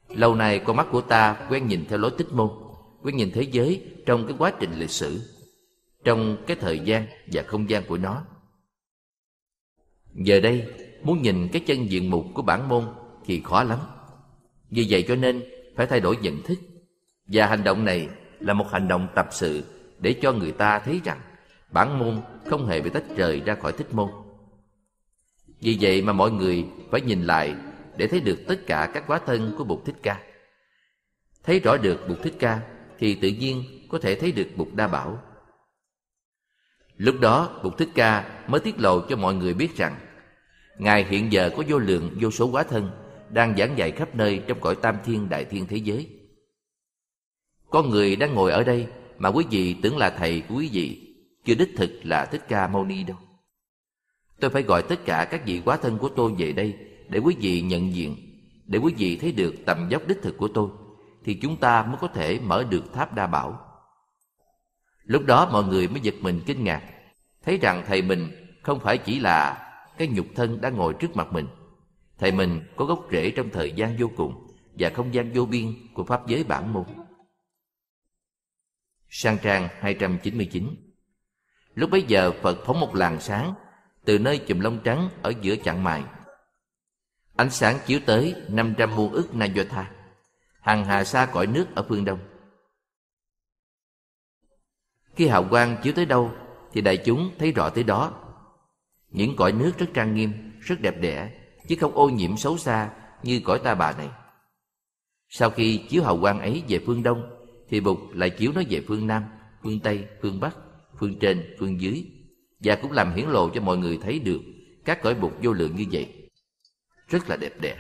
Lâu 0.09 0.35
nay 0.35 0.59
con 0.59 0.77
mắt 0.77 0.87
của 0.93 1.01
ta 1.01 1.47
quen 1.49 1.67
nhìn 1.67 1.85
theo 1.89 1.99
lối 1.99 2.11
tích 2.19 2.33
môn, 2.33 2.51
quen 3.03 3.17
nhìn 3.17 3.31
thế 3.35 3.43
giới 3.43 3.83
trong 4.07 4.27
cái 4.27 4.37
quá 4.39 4.53
trình 4.61 4.73
lịch 4.79 4.91
sử, 4.91 5.21
trong 6.05 6.37
cái 6.47 6.57
thời 6.61 6.79
gian 6.79 7.07
và 7.33 7.43
không 7.43 7.71
gian 7.71 7.85
của 7.85 7.99
nó. 7.99 8.25
Giờ 10.15 10.41
đây, 10.41 10.67
muốn 11.03 11.23
nhìn 11.23 11.49
cái 11.53 11.63
chân 11.67 11.91
diện 11.91 12.11
mục 12.11 12.27
của 12.35 12.43
bản 12.43 12.69
môn 12.69 12.85
thì 13.25 13.41
khó 13.45 13.63
lắm. 13.63 13.79
Vì 14.71 14.87
vậy 14.91 15.05
cho 15.09 15.17
nên 15.17 15.43
phải 15.77 15.87
thay 15.87 16.01
đổi 16.01 16.17
nhận 16.17 16.43
thức 16.43 16.59
và 17.27 17.47
hành 17.47 17.65
động 17.65 17.85
này 17.85 18.09
là 18.41 18.55
một 18.55 18.67
hành 18.71 18.89
động 18.89 19.09
tập 19.15 19.29
sự 19.31 19.65
để 19.99 20.15
cho 20.23 20.33
người 20.33 20.53
ta 20.53 20.79
thấy 20.79 21.01
rằng 21.05 21.21
bản 21.71 21.99
môn 21.99 22.21
không 22.47 22.67
hề 22.67 22.81
bị 22.81 22.91
tách 22.91 23.05
rời 23.17 23.41
ra 23.41 23.55
khỏi 23.55 23.73
thích 23.73 23.95
môn 23.95 24.09
vì 25.63 25.79
vậy 25.81 26.03
mà 26.03 26.13
mọi 26.13 26.31
người 26.31 26.65
phải 26.91 27.01
nhìn 27.01 27.23
lại 27.23 27.55
để 27.97 28.07
thấy 28.07 28.21
được 28.21 28.39
tất 28.49 28.67
cả 28.67 28.91
các 28.95 29.05
quá 29.07 29.21
thân 29.27 29.55
của 29.59 29.65
Bụt 29.65 29.85
Thích 29.85 29.95
Ca. 30.03 30.21
Thấy 31.43 31.61
rõ 31.61 31.77
được 31.77 32.09
Bụt 32.09 32.19
Thích 32.23 32.35
Ca 32.39 32.61
thì 32.99 33.15
tự 33.15 33.29
nhiên 33.29 33.65
có 33.89 33.99
thể 33.99 34.15
thấy 34.15 34.33
được 34.33 34.49
Bụt 34.57 34.69
Đa 34.75 34.89
Bảo. 34.89 35.23
Lúc 36.97 37.21
đó, 37.21 37.61
Bụt 37.63 37.79
Thích 37.79 37.89
Ca 37.95 38.43
mới 38.49 38.61
tiết 38.61 38.81
lộ 38.81 39.01
cho 39.01 39.17
mọi 39.17 39.35
người 39.35 39.55
biết 39.55 39.77
rằng, 39.77 39.97
Ngài 40.79 41.05
hiện 41.05 41.33
giờ 41.33 41.51
có 41.57 41.63
vô 41.69 41.79
lượng, 41.79 42.11
vô 42.21 42.31
số 42.31 42.47
quá 42.47 42.63
thân 42.63 42.91
đang 43.31 43.57
giảng 43.57 43.79
dạy 43.79 43.91
khắp 43.91 44.15
nơi 44.15 44.43
trong 44.47 44.61
cõi 44.61 44.75
tam 44.75 44.97
thiên 45.05 45.29
đại 45.29 45.45
thiên 45.45 45.67
thế 45.67 45.77
giới. 45.77 46.09
Có 47.71 47.83
người 47.83 48.17
đang 48.17 48.35
ngồi 48.35 48.53
ở 48.53 48.65
đây 48.65 48.87
mà 49.19 49.29
quý 49.29 49.45
vị 49.51 49.77
tưởng 49.83 49.97
là 49.97 50.11
thầy 50.11 50.41
của 50.41 50.55
quý 50.55 50.71
vị, 50.73 51.15
chưa 51.45 51.55
đích 51.55 51.71
thực 51.77 51.91
là 52.03 52.25
thích 52.25 52.45
ca 52.49 52.67
mâu 52.67 52.85
ni 52.85 53.03
đâu 53.03 53.17
tôi 54.43 54.51
phải 54.51 54.63
gọi 54.63 54.83
tất 54.83 55.05
cả 55.05 55.25
các 55.25 55.47
vị 55.47 55.63
quá 55.65 55.77
thân 55.77 55.99
của 55.99 56.09
tôi 56.09 56.33
về 56.39 56.53
đây 56.53 56.77
để 57.09 57.19
quý 57.19 57.37
vị 57.41 57.61
nhận 57.61 57.95
diện, 57.95 58.17
để 58.67 58.79
quý 58.79 58.95
vị 58.97 59.17
thấy 59.17 59.33
được 59.33 59.55
tầm 59.67 59.89
dốc 59.89 60.03
đích 60.09 60.23
thực 60.23 60.37
của 60.39 60.49
tôi, 60.49 60.69
thì 61.25 61.35
chúng 61.35 61.57
ta 61.57 61.83
mới 61.83 61.97
có 62.01 62.09
thể 62.09 62.41
mở 62.41 62.65
được 62.71 62.93
tháp 62.93 63.15
đa 63.15 63.27
bảo 63.27 63.72
lúc 65.05 65.23
đó 65.27 65.49
mọi 65.53 65.65
người 65.65 65.89
mới 65.89 66.01
giật 66.01 66.15
mình 66.21 66.41
kinh 66.47 66.65
ngạc, 66.65 66.83
thấy 67.43 67.59
rằng 67.59 67.85
thầy 67.87 68.03
mình 68.03 68.49
không 68.63 68.81
phải 68.81 68.99
chỉ 68.99 69.21
là 69.21 69.69
cái 69.99 70.09
nhục 70.09 70.27
thân 70.35 70.61
đang 70.61 70.77
ngồi 70.77 70.95
trước 70.95 71.17
mặt 71.17 71.33
mình. 71.33 71.47
Thầy 72.19 72.33
mình 72.33 72.61
có 72.77 72.85
gốc 72.85 73.07
rễ 73.13 73.31
trong 73.31 73.51
thời 73.51 73.73
gian 73.73 73.97
vô 73.99 74.11
cùng 74.17 74.47
và 74.79 74.91
không 74.91 75.15
gian 75.15 75.33
vô 75.33 75.45
biên 75.45 75.95
của 75.95 76.05
pháp 76.05 76.27
giới 76.27 76.45
bản 76.45 76.73
môn. 76.73 76.85
Sang 79.09 79.39
trang 79.43 79.69
299 79.81 80.75
lúc 81.75 81.91
bấy 81.91 82.03
giờ 82.03 82.33
phật 82.43 82.59
phóng 82.67 82.81
một 82.81 82.95
làn 82.95 83.21
sáng 83.21 83.55
từ 84.05 84.19
nơi 84.19 84.39
chùm 84.39 84.61
lông 84.61 84.79
trắng 84.85 85.09
ở 85.23 85.33
giữa 85.41 85.57
chặng 85.57 85.85
mài. 85.85 86.03
Ánh 87.37 87.51
sáng 87.51 87.79
chiếu 87.87 88.01
tới 88.07 88.35
500 88.49 88.97
muôn 88.97 89.13
ức 89.13 89.35
na 89.35 89.47
do 89.47 89.63
tha 89.71 89.91
hằng 90.63 90.85
hà 90.85 91.05
xa 91.05 91.27
cõi 91.27 91.47
nước 91.47 91.67
ở 91.75 91.85
phương 91.89 92.05
đông 92.05 92.19
khi 95.23 95.29
hào 95.29 95.47
quang 95.51 95.77
chiếu 95.83 95.93
tới 95.93 96.07
đâu 96.07 96.33
thì 96.73 96.81
đại 96.81 96.97
chúng 96.97 97.31
thấy 97.39 97.53
rõ 97.53 97.69
tới 97.69 97.85
đó. 97.85 98.13
Những 99.11 99.37
cõi 99.37 99.53
nước 99.53 99.73
rất 99.79 99.87
trang 99.95 100.15
nghiêm, 100.15 100.33
rất 100.61 100.81
đẹp 100.81 101.01
đẽ, 101.01 101.31
chứ 101.69 101.77
không 101.81 101.95
ô 101.95 102.09
nhiễm 102.09 102.37
xấu 102.37 102.59
xa 102.59 102.91
như 103.23 103.41
cõi 103.45 103.61
ta 103.65 103.75
bà 103.75 103.93
này. 103.93 104.09
Sau 105.29 105.51
khi 105.51 105.87
chiếu 105.89 106.03
hào 106.03 106.19
quang 106.21 106.41
ấy 106.41 106.63
về 106.69 106.81
phương 106.87 107.03
đông, 107.03 107.23
thì 107.69 107.81
bụt 107.81 107.99
lại 108.13 108.31
chiếu 108.31 108.53
nó 108.55 108.63
về 108.71 108.85
phương 108.89 109.07
nam, 109.07 109.25
phương 109.63 109.81
tây, 109.81 110.07
phương 110.23 110.41
bắc, 110.41 110.57
phương 110.99 111.19
trên, 111.19 111.57
phương 111.59 111.81
dưới, 111.81 112.05
và 112.61 112.77
cũng 112.83 112.93
làm 112.93 113.15
hiển 113.15 113.29
lộ 113.29 113.51
cho 113.55 113.61
mọi 113.61 113.77
người 113.77 113.99
thấy 114.03 114.19
được 114.19 114.41
các 114.85 115.03
cõi 115.03 115.15
bụt 115.15 115.33
vô 115.43 115.53
lượng 115.53 115.77
như 115.77 115.85
vậy. 115.93 116.31
Rất 117.09 117.29
là 117.29 117.37
đẹp 117.37 117.61
đẽ. 117.61 117.77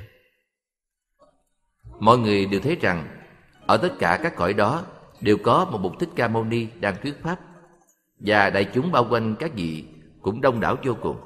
Mọi 2.00 2.18
người 2.18 2.46
đều 2.46 2.60
thấy 2.60 2.76
rằng, 2.80 3.24
ở 3.66 3.76
tất 3.76 3.92
cả 3.98 4.20
các 4.22 4.36
cõi 4.36 4.54
đó 4.54 4.86
đều 5.22 5.36
có 5.42 5.64
một 5.64 5.78
bục 5.78 5.98
thích 5.98 6.08
ca 6.16 6.28
mâu 6.28 6.44
ni 6.44 6.66
đang 6.80 6.96
thuyết 7.02 7.22
pháp, 7.22 7.40
và 8.18 8.50
đại 8.50 8.70
chúng 8.74 8.92
bao 8.92 9.06
quanh 9.10 9.36
các 9.38 9.52
vị 9.54 9.84
cũng 10.22 10.40
đông 10.40 10.60
đảo 10.60 10.76
vô 10.84 10.96
cùng. 11.02 11.16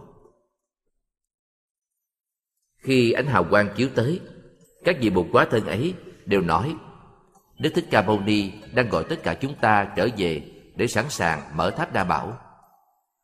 Khi 2.78 3.12
ánh 3.12 3.26
hào 3.26 3.44
quang 3.44 3.68
chiếu 3.76 3.88
tới, 3.94 4.20
các 4.84 4.96
vị 5.00 5.10
bụt 5.10 5.26
quá 5.32 5.46
thân 5.50 5.66
ấy 5.66 5.94
đều 6.24 6.40
nói, 6.40 6.76
đức 7.58 7.70
thích 7.74 7.86
ca 7.90 8.02
mâu 8.02 8.20
ni 8.20 8.52
đang 8.74 8.88
gọi 8.88 9.04
tất 9.04 9.22
cả 9.22 9.34
chúng 9.34 9.54
ta 9.54 9.92
trở 9.96 10.08
về 10.16 10.52
để 10.76 10.86
sẵn 10.86 11.04
sàng 11.08 11.56
mở 11.56 11.70
tháp 11.70 11.92
đa 11.92 12.04
bảo. 12.04 12.38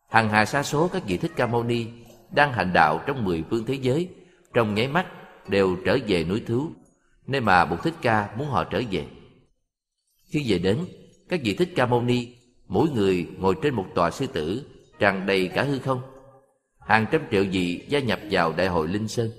Hằng 0.09 0.29
hà 0.29 0.45
sa 0.45 0.63
số 0.63 0.89
các 0.89 1.03
vị 1.07 1.17
thích 1.17 1.33
ca 1.37 1.47
mâu 1.47 1.63
ni 1.63 1.87
đang 2.31 2.53
hành 2.53 2.73
đạo 2.73 3.01
trong 3.07 3.25
mười 3.25 3.45
phương 3.51 3.65
thế 3.65 3.75
giới, 3.75 4.09
trong 4.55 4.75
nháy 4.75 4.89
mắt 4.89 5.07
đều 5.49 5.77
trở 5.85 5.99
về 6.07 6.25
núi 6.25 6.43
thú 6.47 6.71
nơi 7.27 7.41
mà 7.41 7.65
bụt 7.65 7.83
thích 7.83 7.95
ca 8.03 8.35
muốn 8.37 8.49
họ 8.49 8.65
trở 8.65 8.83
về 8.91 9.07
khi 10.33 10.45
về 10.53 10.59
đến, 10.59 10.87
các 11.29 11.41
vị 11.45 11.55
thích 11.55 11.73
ca 11.77 11.87
mâu 11.87 12.03
ni, 12.03 12.37
mỗi 12.67 12.91
người 12.91 13.29
ngồi 13.39 13.57
trên 13.63 13.75
một 13.75 13.87
tòa 13.95 14.11
sư 14.11 14.27
tử, 14.27 14.67
tràn 14.99 15.27
đầy 15.27 15.49
cả 15.49 15.63
hư 15.63 15.79
không. 15.79 16.03
Hàng 16.79 17.07
trăm 17.13 17.23
triệu 17.31 17.45
vị 17.53 17.87
gia 17.89 17.99
nhập 17.99 18.21
vào 18.31 18.53
đại 18.53 18.69
hội 18.69 18.89
linh 18.89 19.09
sơn. 19.09 19.31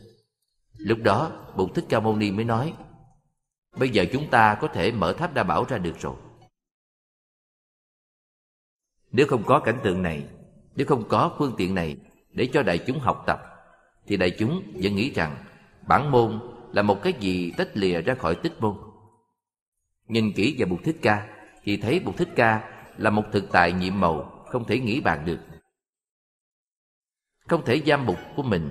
Lúc 0.78 0.98
đó 1.04 1.32
bụt 1.58 1.74
thích 1.76 1.86
ca 1.90 2.00
mâu 2.00 2.16
ni 2.16 2.32
mới 2.32 2.46
nói, 2.46 2.74
bây 3.78 3.90
giờ 3.90 4.06
chúng 4.14 4.30
ta 4.30 4.58
có 4.62 4.68
thể 4.68 4.92
mở 4.92 5.14
tháp 5.14 5.34
đa 5.34 5.44
bảo 5.44 5.66
ra 5.70 5.78
được 5.78 6.00
rồi. 6.00 6.16
Nếu 9.12 9.28
không 9.28 9.44
có 9.46 9.60
cảnh 9.60 9.80
tượng 9.84 10.02
này, 10.02 10.26
nếu 10.76 10.88
không 10.88 11.08
có 11.10 11.36
phương 11.38 11.54
tiện 11.58 11.76
này 11.76 11.98
để 12.32 12.50
cho 12.54 12.64
đại 12.64 12.78
chúng 12.78 13.00
học 13.00 13.24
tập, 13.28 13.42
thì 14.08 14.18
đại 14.18 14.32
chúng 14.40 14.64
vẫn 14.74 14.96
nghĩ 14.96 15.12
rằng 15.14 15.46
bản 15.88 16.12
môn 16.12 16.40
là 16.74 16.82
một 16.82 17.00
cái 17.04 17.14
gì 17.20 17.52
tách 17.58 17.78
lìa 17.78 18.02
ra 18.02 18.16
khỏi 18.16 18.36
tích 18.36 18.54
môn 18.60 18.93
nhìn 20.08 20.32
kỹ 20.36 20.56
vào 20.60 20.70
bụt 20.70 20.80
thích 20.84 20.98
ca 21.02 21.28
thì 21.64 21.78
thấy 21.78 22.00
bụt 22.00 22.18
thích 22.18 22.30
ca 22.36 22.70
là 22.98 23.10
một 23.10 23.24
thực 23.32 23.52
tại 23.52 23.74
nhiệm 23.74 24.00
màu 24.00 24.46
không 24.46 24.66
thể 24.66 24.80
nghĩ 24.80 25.02
bàn 25.02 25.26
được. 25.26 25.40
Không 27.48 27.66
thể 27.66 27.82
giam 27.86 28.06
bụt 28.06 28.18
của 28.36 28.44
mình 28.44 28.70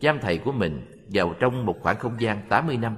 giam 0.00 0.18
thầy 0.20 0.38
của 0.38 0.52
mình 0.52 0.86
vào 1.12 1.34
trong 1.40 1.66
một 1.66 1.76
khoảng 1.82 1.98
không 1.98 2.20
gian 2.20 2.48
80 2.48 2.76
năm. 2.76 2.96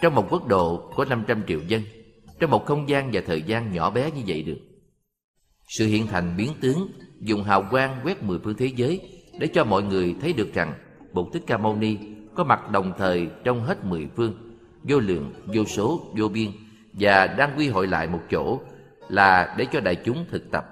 Trong 0.00 0.14
một 0.14 0.26
quốc 0.30 0.46
độ 0.46 0.92
có 0.96 1.04
500 1.04 1.42
triệu 1.46 1.60
dân 1.60 1.82
trong 2.40 2.50
một 2.50 2.66
không 2.66 2.88
gian 2.88 3.10
và 3.12 3.20
thời 3.26 3.42
gian 3.42 3.72
nhỏ 3.72 3.90
bé 3.90 4.10
như 4.10 4.22
vậy 4.26 4.42
được. 4.42 4.58
Sự 5.68 5.86
hiện 5.86 6.06
thành 6.06 6.36
biến 6.36 6.52
tướng 6.60 6.90
dùng 7.20 7.42
hào 7.42 7.66
quang 7.70 8.00
quét 8.04 8.22
mười 8.22 8.38
phương 8.44 8.56
thế 8.56 8.66
giới 8.76 9.00
để 9.40 9.46
cho 9.46 9.64
mọi 9.64 9.82
người 9.82 10.16
thấy 10.20 10.32
được 10.32 10.54
rằng 10.54 10.74
Bụt 11.12 11.32
Thích 11.32 11.42
Ca 11.46 11.58
Mâu 11.58 11.76
Ni 11.76 11.98
có 12.34 12.44
mặt 12.44 12.70
đồng 12.70 12.92
thời 12.98 13.28
trong 13.44 13.64
hết 13.64 13.84
mười 13.84 14.08
phương, 14.16 14.45
vô 14.88 14.98
lượng, 14.98 15.32
vô 15.46 15.64
số, 15.64 16.12
vô 16.16 16.28
biên 16.28 16.50
và 16.92 17.26
đang 17.26 17.58
quy 17.58 17.68
hội 17.68 17.86
lại 17.86 18.08
một 18.08 18.20
chỗ 18.30 18.60
là 19.08 19.54
để 19.58 19.66
cho 19.72 19.80
đại 19.80 19.96
chúng 20.04 20.24
thực 20.30 20.50
tập, 20.50 20.66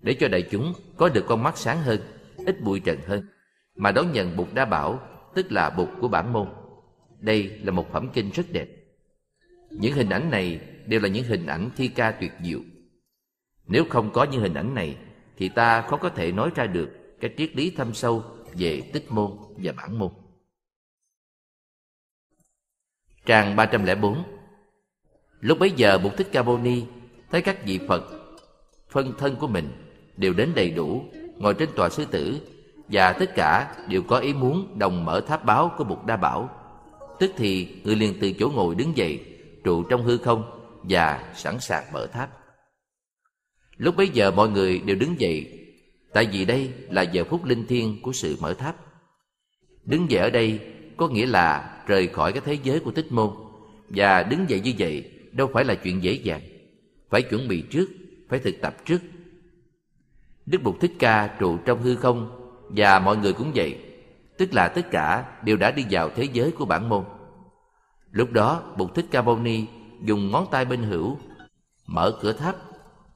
để 0.00 0.14
cho 0.20 0.28
đại 0.28 0.42
chúng 0.42 0.72
có 0.96 1.08
được 1.08 1.24
con 1.26 1.42
mắt 1.42 1.58
sáng 1.58 1.82
hơn, 1.82 2.00
ít 2.46 2.60
bụi 2.60 2.80
trần 2.80 2.98
hơn, 3.06 3.26
mà 3.76 3.92
đón 3.92 4.12
nhận 4.12 4.36
Bụt 4.36 4.48
Đa 4.54 4.64
Bảo, 4.64 5.00
tức 5.34 5.52
là 5.52 5.70
Bụt 5.70 5.88
của 6.00 6.08
bản 6.08 6.32
môn. 6.32 6.48
Đây 7.20 7.42
là 7.62 7.72
một 7.72 7.92
phẩm 7.92 8.08
kinh 8.14 8.30
rất 8.30 8.46
đẹp. 8.52 8.68
Những 9.70 9.92
hình 9.92 10.10
ảnh 10.10 10.30
này 10.30 10.60
đều 10.86 11.00
là 11.00 11.08
những 11.08 11.24
hình 11.24 11.46
ảnh 11.46 11.70
thi 11.76 11.88
ca 11.88 12.10
tuyệt 12.10 12.32
diệu. 12.44 12.60
Nếu 13.66 13.84
không 13.88 14.10
có 14.12 14.24
những 14.24 14.40
hình 14.40 14.54
ảnh 14.54 14.74
này, 14.74 14.96
thì 15.36 15.48
ta 15.48 15.82
khó 15.82 15.96
có 15.96 16.08
thể 16.08 16.32
nói 16.32 16.50
ra 16.54 16.66
được 16.66 16.90
cái 17.20 17.34
triết 17.36 17.56
lý 17.56 17.70
thâm 17.70 17.94
sâu 17.94 18.24
về 18.54 18.82
tích 18.92 19.12
môn 19.12 19.30
và 19.56 19.72
bản 19.76 19.98
môn. 19.98 20.10
Trang 23.28 23.56
304 23.56 24.22
Lúc 25.40 25.58
bấy 25.58 25.70
giờ 25.70 25.98
Bụt 25.98 26.12
Thích 26.16 26.28
Ca 26.32 26.42
Mâu 26.42 26.58
Ni 26.58 26.82
thấy 27.30 27.42
các 27.42 27.64
vị 27.64 27.80
Phật 27.88 28.04
phân 28.90 29.12
thân 29.18 29.36
của 29.36 29.46
mình 29.46 29.68
đều 30.16 30.32
đến 30.32 30.52
đầy 30.54 30.70
đủ, 30.70 31.04
ngồi 31.36 31.54
trên 31.54 31.68
tòa 31.76 31.88
sư 31.88 32.04
tử 32.10 32.40
và 32.88 33.12
tất 33.12 33.34
cả 33.34 33.76
đều 33.88 34.02
có 34.02 34.18
ý 34.18 34.34
muốn 34.34 34.78
đồng 34.78 35.04
mở 35.04 35.20
tháp 35.20 35.44
báo 35.44 35.74
của 35.78 35.84
Bụt 35.84 35.98
Đa 36.06 36.16
Bảo. 36.16 36.50
Tức 37.18 37.32
thì 37.36 37.80
người 37.84 37.96
liền 37.96 38.14
từ 38.20 38.32
chỗ 38.32 38.50
ngồi 38.54 38.74
đứng 38.74 38.96
dậy, 38.96 39.20
trụ 39.64 39.82
trong 39.82 40.02
hư 40.02 40.18
không 40.18 40.60
và 40.82 41.32
sẵn 41.34 41.60
sàng 41.60 41.84
mở 41.92 42.06
tháp. 42.06 42.30
Lúc 43.76 43.96
bấy 43.96 44.08
giờ 44.08 44.30
mọi 44.30 44.48
người 44.48 44.78
đều 44.78 44.96
đứng 44.96 45.20
dậy 45.20 45.58
Tại 46.12 46.28
vì 46.32 46.44
đây 46.44 46.72
là 46.90 47.02
giờ 47.02 47.24
phút 47.24 47.44
linh 47.44 47.66
thiêng 47.66 48.02
của 48.02 48.12
sự 48.12 48.36
mở 48.40 48.54
tháp 48.54 48.76
Đứng 49.84 50.10
dậy 50.10 50.22
ở 50.22 50.30
đây 50.30 50.60
có 50.96 51.08
nghĩa 51.08 51.26
là 51.26 51.77
rời 51.88 52.08
khỏi 52.08 52.32
cái 52.32 52.42
thế 52.44 52.58
giới 52.62 52.80
của 52.80 52.90
tích 52.90 53.12
môn. 53.12 53.30
Và 53.88 54.22
đứng 54.22 54.50
dậy 54.50 54.60
như 54.60 54.72
vậy 54.78 55.12
đâu 55.32 55.50
phải 55.52 55.64
là 55.64 55.74
chuyện 55.74 56.02
dễ 56.02 56.12
dàng. 56.12 56.40
Phải 57.10 57.22
chuẩn 57.22 57.48
bị 57.48 57.62
trước, 57.62 57.88
phải 58.28 58.38
thực 58.38 58.54
tập 58.60 58.76
trước. 58.84 58.98
Đức 60.46 60.62
Bụt 60.62 60.74
Thích 60.80 60.92
Ca 60.98 61.36
trụ 61.38 61.56
trong 61.56 61.82
hư 61.82 61.96
không 61.96 62.30
Và 62.68 62.98
mọi 62.98 63.16
người 63.16 63.32
cũng 63.32 63.52
vậy. 63.54 63.78
Tức 64.38 64.54
là 64.54 64.68
tất 64.68 64.90
cả 64.90 65.24
đều 65.44 65.56
đã 65.56 65.70
đi 65.70 65.86
vào 65.90 66.10
thế 66.10 66.24
giới 66.32 66.50
của 66.50 66.64
bản 66.64 66.88
môn. 66.88 67.04
Lúc 68.10 68.32
đó 68.32 68.62
Bụt 68.76 68.94
Thích 68.94 69.06
Ca 69.10 69.22
Mâu 69.22 69.38
Ni 69.38 69.66
dùng 70.02 70.30
ngón 70.30 70.46
tay 70.50 70.64
bên 70.64 70.82
hữu 70.82 71.18
Mở 71.86 72.18
cửa 72.22 72.32
tháp 72.32 72.56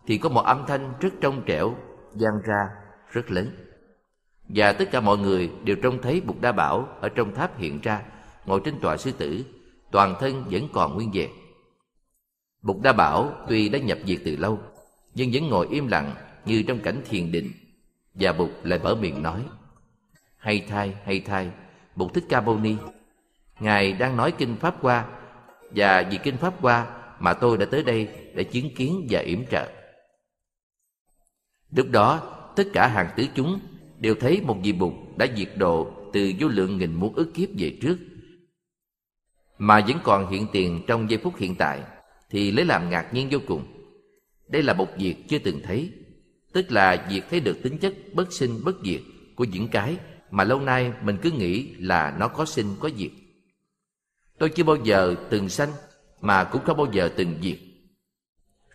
Thì 0.06 0.18
có 0.18 0.28
một 0.28 0.42
âm 0.42 0.64
thanh 0.66 0.92
rất 1.00 1.10
trong 1.20 1.42
trẻo 1.46 1.74
vang 2.12 2.40
ra 2.44 2.68
rất 3.12 3.30
lớn. 3.30 3.50
Và 4.48 4.72
tất 4.72 4.90
cả 4.90 5.00
mọi 5.00 5.18
người 5.18 5.50
đều 5.64 5.76
trông 5.82 6.02
thấy 6.02 6.20
Bụt 6.20 6.36
Đa 6.40 6.52
Bảo 6.52 6.88
ở 7.00 7.08
trong 7.08 7.34
tháp 7.34 7.58
hiện 7.58 7.80
ra 7.80 8.02
ngồi 8.46 8.60
trên 8.64 8.80
tòa 8.80 8.96
sư 8.96 9.12
tử, 9.12 9.44
toàn 9.90 10.14
thân 10.20 10.44
vẫn 10.50 10.68
còn 10.72 10.94
nguyên 10.94 11.10
vẹn. 11.14 11.30
Bụt 12.62 12.76
Đa 12.82 12.92
Bảo 12.92 13.32
tuy 13.48 13.68
đã 13.68 13.78
nhập 13.78 13.98
diệt 14.06 14.18
từ 14.24 14.36
lâu, 14.36 14.58
nhưng 15.14 15.30
vẫn 15.32 15.48
ngồi 15.48 15.66
im 15.70 15.86
lặng 15.86 16.14
như 16.44 16.62
trong 16.62 16.78
cảnh 16.78 17.02
thiền 17.08 17.32
định, 17.32 17.52
và 18.14 18.32
Bụt 18.32 18.50
lại 18.62 18.78
mở 18.82 18.94
miệng 18.94 19.22
nói, 19.22 19.44
hay 20.36 20.66
thay 20.68 20.94
hay 21.04 21.20
thay, 21.20 21.50
Bụt 21.96 22.14
Thích 22.14 22.24
Ca 22.28 22.40
Mâu 22.40 22.58
Ni, 22.58 22.76
Ngài 23.60 23.92
đang 23.92 24.16
nói 24.16 24.32
kinh 24.38 24.56
Pháp 24.56 24.82
qua 24.82 25.06
Và 25.70 26.08
vì 26.10 26.18
kinh 26.22 26.36
Pháp 26.36 26.54
qua 26.62 26.86
mà 27.20 27.34
tôi 27.34 27.58
đã 27.58 27.66
tới 27.70 27.82
đây 27.82 28.08
để 28.34 28.44
chứng 28.44 28.74
kiến 28.74 29.06
và 29.10 29.20
yểm 29.20 29.46
trợ. 29.46 29.68
Lúc 31.70 31.86
đó, 31.90 32.20
tất 32.56 32.64
cả 32.72 32.86
hàng 32.86 33.10
tứ 33.16 33.26
chúng 33.34 33.60
đều 33.98 34.14
thấy 34.14 34.40
một 34.40 34.56
vị 34.62 34.72
bụt 34.72 34.92
đã 35.16 35.26
diệt 35.36 35.50
độ 35.56 35.90
từ 36.12 36.32
vô 36.38 36.48
lượng 36.48 36.78
nghìn 36.78 36.94
muôn 36.94 37.14
ức 37.14 37.34
kiếp 37.34 37.48
về 37.58 37.78
trước 37.82 37.96
mà 39.58 39.80
vẫn 39.88 39.98
còn 40.02 40.30
hiện 40.30 40.46
tiền 40.52 40.82
trong 40.86 41.10
giây 41.10 41.20
phút 41.22 41.36
hiện 41.36 41.54
tại, 41.54 41.80
thì 42.30 42.50
lấy 42.50 42.64
làm 42.64 42.90
ngạc 42.90 43.14
nhiên 43.14 43.28
vô 43.30 43.38
cùng. 43.46 43.64
Đây 44.48 44.62
là 44.62 44.72
một 44.72 44.88
việc 44.98 45.16
chưa 45.28 45.38
từng 45.38 45.60
thấy, 45.64 45.92
tức 46.52 46.72
là 46.72 47.06
việc 47.10 47.22
thấy 47.30 47.40
được 47.40 47.58
tính 47.62 47.78
chất 47.78 47.94
bất 48.12 48.32
sinh 48.32 48.60
bất 48.64 48.76
diệt 48.84 49.00
của 49.36 49.44
những 49.44 49.68
cái 49.68 49.96
mà 50.30 50.44
lâu 50.44 50.60
nay 50.60 50.92
mình 51.02 51.16
cứ 51.22 51.30
nghĩ 51.30 51.74
là 51.74 52.16
nó 52.18 52.28
có 52.28 52.44
sinh 52.44 52.66
có 52.80 52.90
diệt. 52.96 53.10
Tôi 54.38 54.48
chưa 54.48 54.64
bao 54.64 54.76
giờ 54.76 55.14
từng 55.30 55.48
sanh, 55.48 55.72
mà 56.20 56.44
cũng 56.44 56.64
không 56.64 56.76
bao 56.76 56.86
giờ 56.92 57.10
từng 57.16 57.34
diệt. 57.42 57.58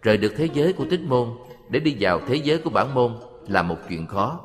Rời 0.01 0.17
được 0.17 0.33
thế 0.37 0.49
giới 0.53 0.73
của 0.73 0.85
tích 0.89 1.01
môn 1.01 1.29
để 1.69 1.79
đi 1.79 1.97
vào 1.99 2.21
thế 2.27 2.35
giới 2.35 2.57
của 2.57 2.69
bản 2.69 2.93
môn 2.93 3.15
là 3.47 3.61
một 3.61 3.77
chuyện 3.89 4.07
khó. 4.07 4.43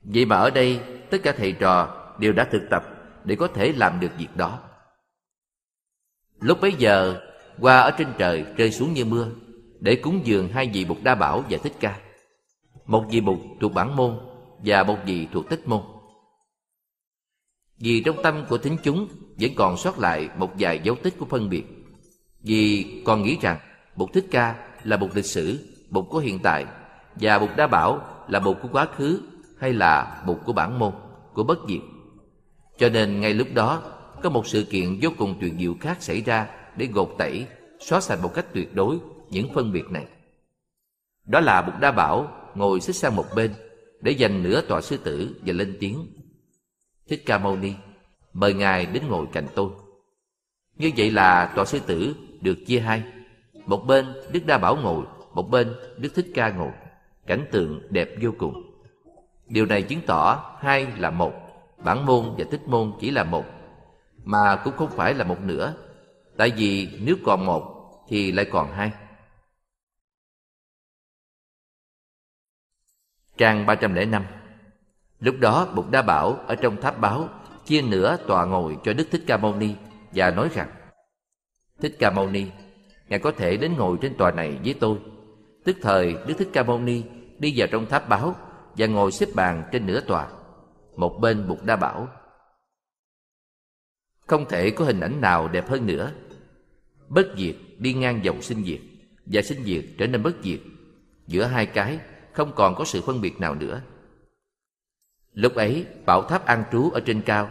Vậy 0.00 0.24
mà 0.24 0.36
ở 0.36 0.50
đây, 0.50 0.80
tất 1.10 1.18
cả 1.22 1.34
thầy 1.36 1.52
trò 1.52 2.02
đều 2.20 2.32
đã 2.32 2.48
thực 2.52 2.62
tập 2.70 2.95
để 3.26 3.36
có 3.36 3.48
thể 3.48 3.72
làm 3.72 4.00
được 4.00 4.10
việc 4.18 4.36
đó. 4.36 4.58
Lúc 6.40 6.60
bấy 6.60 6.72
giờ, 6.78 7.20
hoa 7.58 7.80
ở 7.80 7.90
trên 7.90 8.08
trời 8.18 8.44
rơi 8.56 8.70
xuống 8.70 8.92
như 8.92 9.04
mưa 9.04 9.28
để 9.80 9.96
cúng 9.96 10.20
dường 10.24 10.48
hai 10.48 10.70
vị 10.72 10.84
Bụt 10.84 10.98
Đa 11.02 11.14
Bảo 11.14 11.44
và 11.50 11.58
Thích 11.62 11.72
Ca. 11.80 11.98
Một 12.86 13.04
vị 13.10 13.20
Bụt 13.20 13.38
thuộc 13.60 13.72
bản 13.74 13.96
môn 13.96 14.18
và 14.64 14.82
một 14.82 14.96
vị 15.06 15.28
thuộc 15.32 15.48
tích 15.48 15.68
môn. 15.68 15.82
Vì 17.78 18.02
trong 18.04 18.22
tâm 18.22 18.44
của 18.48 18.58
thính 18.58 18.76
chúng 18.82 19.08
vẫn 19.40 19.50
còn 19.56 19.76
sót 19.76 19.98
lại 19.98 20.28
một 20.36 20.52
vài 20.58 20.80
dấu 20.82 20.96
tích 21.02 21.14
của 21.18 21.26
phân 21.26 21.48
biệt. 21.48 21.64
Vì 22.40 22.86
còn 23.06 23.22
nghĩ 23.22 23.38
rằng 23.40 23.58
bục 23.96 24.12
Thích 24.12 24.26
Ca 24.30 24.68
là 24.84 24.96
bục 24.96 25.14
lịch 25.14 25.24
sử, 25.24 25.74
bục 25.90 26.06
của 26.10 26.18
hiện 26.18 26.38
tại 26.42 26.66
và 27.14 27.38
bục 27.38 27.56
Đa 27.56 27.66
Bảo 27.66 28.00
là 28.28 28.40
bục 28.40 28.62
của 28.62 28.68
quá 28.72 28.86
khứ 28.96 29.20
hay 29.58 29.72
là 29.72 30.22
bục 30.26 30.44
của 30.44 30.52
bản 30.52 30.78
môn, 30.78 30.92
của 31.34 31.44
bất 31.44 31.58
diệt. 31.68 31.80
Cho 32.78 32.88
nên 32.88 33.20
ngay 33.20 33.34
lúc 33.34 33.48
đó 33.54 33.82
có 34.22 34.30
một 34.30 34.46
sự 34.46 34.64
kiện 34.70 34.98
vô 35.02 35.10
cùng 35.18 35.38
tuyệt 35.40 35.52
diệu 35.58 35.74
khác 35.80 36.02
xảy 36.02 36.20
ra 36.20 36.48
để 36.76 36.86
gột 36.86 37.14
tẩy, 37.18 37.46
xóa 37.80 38.00
sạch 38.00 38.18
một 38.22 38.34
cách 38.34 38.46
tuyệt 38.52 38.74
đối 38.74 38.98
những 39.30 39.52
phân 39.54 39.72
biệt 39.72 39.90
này. 39.90 40.06
Đó 41.26 41.40
là 41.40 41.62
Bụt 41.62 41.74
Đa 41.80 41.92
Bảo 41.92 42.28
ngồi 42.54 42.80
xích 42.80 42.96
sang 42.96 43.16
một 43.16 43.26
bên 43.36 43.54
để 44.00 44.12
dành 44.12 44.42
nửa 44.42 44.60
tòa 44.60 44.80
sư 44.80 44.96
tử 44.96 45.36
và 45.46 45.52
lên 45.52 45.76
tiếng. 45.80 46.06
Thích 47.08 47.22
Ca 47.26 47.38
Mâu 47.38 47.56
Ni, 47.56 47.72
mời 48.32 48.54
Ngài 48.54 48.86
đến 48.86 49.02
ngồi 49.08 49.26
cạnh 49.32 49.46
tôi. 49.54 49.70
Như 50.76 50.90
vậy 50.96 51.10
là 51.10 51.52
tòa 51.56 51.64
sư 51.64 51.78
tử 51.86 52.14
được 52.40 52.58
chia 52.66 52.80
hai. 52.80 53.02
Một 53.66 53.84
bên 53.86 54.06
Đức 54.32 54.46
Đa 54.46 54.58
Bảo 54.58 54.76
ngồi, 54.76 55.04
một 55.34 55.50
bên 55.50 55.74
Đức 55.96 56.08
Thích 56.14 56.26
Ca 56.34 56.50
ngồi. 56.50 56.70
Cảnh 57.26 57.46
tượng 57.52 57.80
đẹp 57.90 58.08
vô 58.22 58.30
cùng. 58.38 58.62
Điều 59.46 59.66
này 59.66 59.82
chứng 59.82 60.00
tỏ 60.06 60.54
hai 60.60 60.86
là 60.98 61.10
một, 61.10 61.32
bản 61.86 62.06
môn 62.06 62.34
và 62.38 62.44
tích 62.50 62.68
môn 62.68 62.92
chỉ 63.00 63.10
là 63.10 63.24
một, 63.24 63.44
mà 64.24 64.60
cũng 64.64 64.76
không 64.76 64.90
phải 64.90 65.14
là 65.14 65.24
một 65.24 65.40
nữa. 65.40 65.74
Tại 66.36 66.50
vì 66.56 66.98
nếu 67.00 67.16
còn 67.24 67.46
một 67.46 67.62
thì 68.08 68.32
lại 68.32 68.46
còn 68.52 68.72
hai. 68.72 68.92
Trang 73.36 73.66
305 73.66 74.24
Lúc 75.20 75.34
đó 75.40 75.68
Bụt 75.74 75.84
Đa 75.90 76.02
Bảo 76.02 76.32
ở 76.46 76.54
trong 76.54 76.80
tháp 76.80 77.00
báo 77.00 77.28
chia 77.66 77.82
nửa 77.82 78.16
tòa 78.26 78.44
ngồi 78.44 78.76
cho 78.84 78.92
Đức 78.92 79.08
Thích 79.10 79.24
Ca 79.26 79.36
Mâu 79.36 79.54
Ni 79.54 79.74
và 80.12 80.30
nói 80.30 80.48
rằng 80.54 80.68
Thích 81.80 81.96
Ca 81.98 82.10
Mâu 82.10 82.30
Ni, 82.30 82.46
Ngài 83.08 83.18
có 83.18 83.30
thể 83.30 83.56
đến 83.56 83.74
ngồi 83.76 83.98
trên 84.02 84.16
tòa 84.16 84.30
này 84.30 84.58
với 84.64 84.74
tôi. 84.80 84.98
Tức 85.64 85.76
thời 85.82 86.16
Đức 86.26 86.34
Thích 86.38 86.48
Ca 86.52 86.62
Mâu 86.62 86.78
Ni 86.78 87.02
đi 87.38 87.52
vào 87.56 87.68
trong 87.72 87.86
tháp 87.86 88.08
báo 88.08 88.34
và 88.76 88.86
ngồi 88.86 89.12
xếp 89.12 89.26
bàn 89.34 89.62
trên 89.72 89.86
nửa 89.86 90.00
tòa. 90.00 90.28
Một 90.96 91.18
bên 91.20 91.48
Bụt 91.48 91.58
Đa 91.62 91.76
Bảo 91.76 92.08
Không 94.26 94.48
thể 94.48 94.70
có 94.70 94.84
hình 94.84 95.00
ảnh 95.00 95.20
nào 95.20 95.48
đẹp 95.48 95.68
hơn 95.68 95.86
nữa. 95.86 96.12
Bất 97.08 97.26
diệt 97.36 97.56
đi 97.78 97.94
ngang 97.94 98.24
dòng 98.24 98.42
sinh 98.42 98.64
diệt 98.64 98.80
và 99.26 99.42
sinh 99.42 99.64
diệt 99.64 99.84
trở 99.98 100.06
nên 100.06 100.22
bất 100.22 100.32
diệt. 100.42 100.60
Giữa 101.26 101.44
hai 101.44 101.66
cái 101.66 101.98
không 102.32 102.52
còn 102.54 102.74
có 102.74 102.84
sự 102.84 103.02
phân 103.02 103.20
biệt 103.20 103.40
nào 103.40 103.54
nữa. 103.54 103.82
Lúc 105.32 105.54
ấy, 105.54 105.86
bảo 106.06 106.22
tháp 106.22 106.46
an 106.46 106.64
trú 106.72 106.90
ở 106.90 107.00
trên 107.00 107.22
cao 107.22 107.50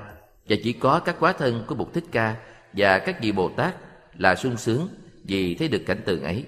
và 0.50 0.56
chỉ 0.64 0.74
có 0.74 1.00
các 1.00 1.16
quá 1.20 1.34
thân 1.34 1.64
của 1.68 1.76
Bụt 1.76 1.94
Thích 1.94 2.06
Ca 2.12 2.38
và 2.74 3.00
các 3.00 3.22
vị 3.22 3.32
Bồ 3.32 3.50
Tát 3.50 3.76
là 4.18 4.36
sung 4.36 4.58
sướng 4.58 4.88
vì 5.24 5.56
thấy 5.56 5.68
được 5.68 5.84
cảnh 5.86 6.02
tượng 6.06 6.24
ấy. 6.24 6.46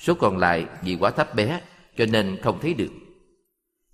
Số 0.00 0.14
còn 0.14 0.38
lại 0.38 0.66
vì 0.82 0.96
quá 1.00 1.10
thấp 1.10 1.34
bé 1.34 1.60
cho 1.96 2.06
nên 2.06 2.38
không 2.42 2.58
thấy 2.60 2.74
được. 2.74 2.90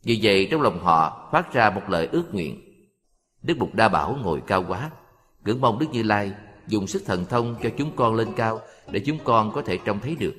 Vì 0.04 0.20
vậy 0.22 0.48
trong 0.50 0.62
lòng 0.62 0.80
họ 0.80 1.28
phát 1.32 1.52
ra 1.52 1.70
một 1.70 1.82
lời 1.88 2.08
ước 2.12 2.34
nguyện. 2.34 2.60
Đức 3.42 3.54
Bụt 3.58 3.68
Đa 3.72 3.88
Bảo 3.88 4.18
ngồi 4.22 4.42
cao 4.46 4.64
quá, 4.68 4.90
ngưỡng 5.44 5.60
mong 5.60 5.78
Đức 5.78 5.86
Như 5.92 6.02
Lai 6.02 6.32
dùng 6.66 6.86
sức 6.86 7.02
thần 7.06 7.24
thông 7.24 7.56
cho 7.62 7.70
chúng 7.78 7.96
con 7.96 8.14
lên 8.14 8.28
cao 8.36 8.60
để 8.90 9.00
chúng 9.06 9.18
con 9.24 9.52
có 9.52 9.62
thể 9.62 9.78
trông 9.84 10.00
thấy 10.00 10.16
được. 10.20 10.34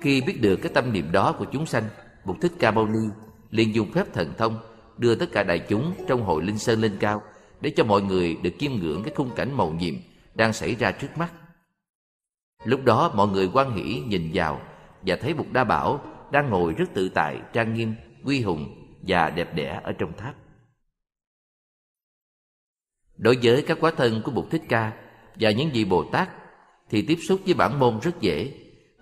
Khi 0.00 0.20
biết 0.20 0.40
được 0.40 0.56
cái 0.56 0.72
tâm 0.74 0.92
niệm 0.92 1.12
đó 1.12 1.32
của 1.32 1.44
chúng 1.52 1.66
sanh, 1.66 1.84
Bụt 2.24 2.36
Thích 2.40 2.52
Ca 2.58 2.70
Mâu 2.70 2.86
Ni 2.86 3.08
liền 3.50 3.74
dùng 3.74 3.92
phép 3.92 4.12
thần 4.12 4.32
thông 4.38 4.58
đưa 4.98 5.14
tất 5.14 5.26
cả 5.32 5.42
đại 5.42 5.58
chúng 5.58 5.92
trong 6.08 6.22
hội 6.22 6.42
linh 6.42 6.58
sơn 6.58 6.80
lên 6.80 6.96
cao 7.00 7.22
để 7.60 7.72
cho 7.76 7.84
mọi 7.84 8.02
người 8.02 8.36
được 8.42 8.50
chiêm 8.58 8.72
ngưỡng 8.72 9.02
cái 9.02 9.14
khung 9.16 9.30
cảnh 9.36 9.56
màu 9.56 9.70
nhiệm 9.70 9.94
đang 10.34 10.52
xảy 10.52 10.74
ra 10.74 10.90
trước 10.90 11.18
mắt. 11.18 11.32
Lúc 12.64 12.84
đó 12.84 13.12
mọi 13.14 13.28
người 13.28 13.50
quan 13.52 13.76
hỷ 13.76 14.00
nhìn 14.06 14.30
vào 14.34 14.60
và 15.02 15.16
thấy 15.16 15.34
Bụt 15.34 15.46
Đa 15.52 15.64
Bảo 15.64 16.00
đang 16.32 16.50
ngồi 16.50 16.72
rất 16.72 16.86
tự 16.94 17.08
tại, 17.08 17.40
trang 17.52 17.74
nghiêm, 17.74 17.94
uy 18.24 18.40
hùng 18.40 18.86
và 19.02 19.30
đẹp 19.30 19.54
đẽ 19.54 19.80
ở 19.84 19.92
trong 19.92 20.16
tháp. 20.16 20.34
Đối 23.16 23.38
với 23.42 23.62
các 23.62 23.78
quá 23.80 23.92
thân 23.96 24.22
của 24.24 24.30
Bụt 24.30 24.50
Thích 24.50 24.62
Ca 24.68 24.92
và 25.34 25.50
những 25.50 25.70
vị 25.72 25.84
Bồ 25.84 26.04
Tát 26.04 26.28
thì 26.90 27.02
tiếp 27.02 27.18
xúc 27.28 27.40
với 27.44 27.54
bản 27.54 27.78
môn 27.78 28.00
rất 28.00 28.20
dễ 28.20 28.52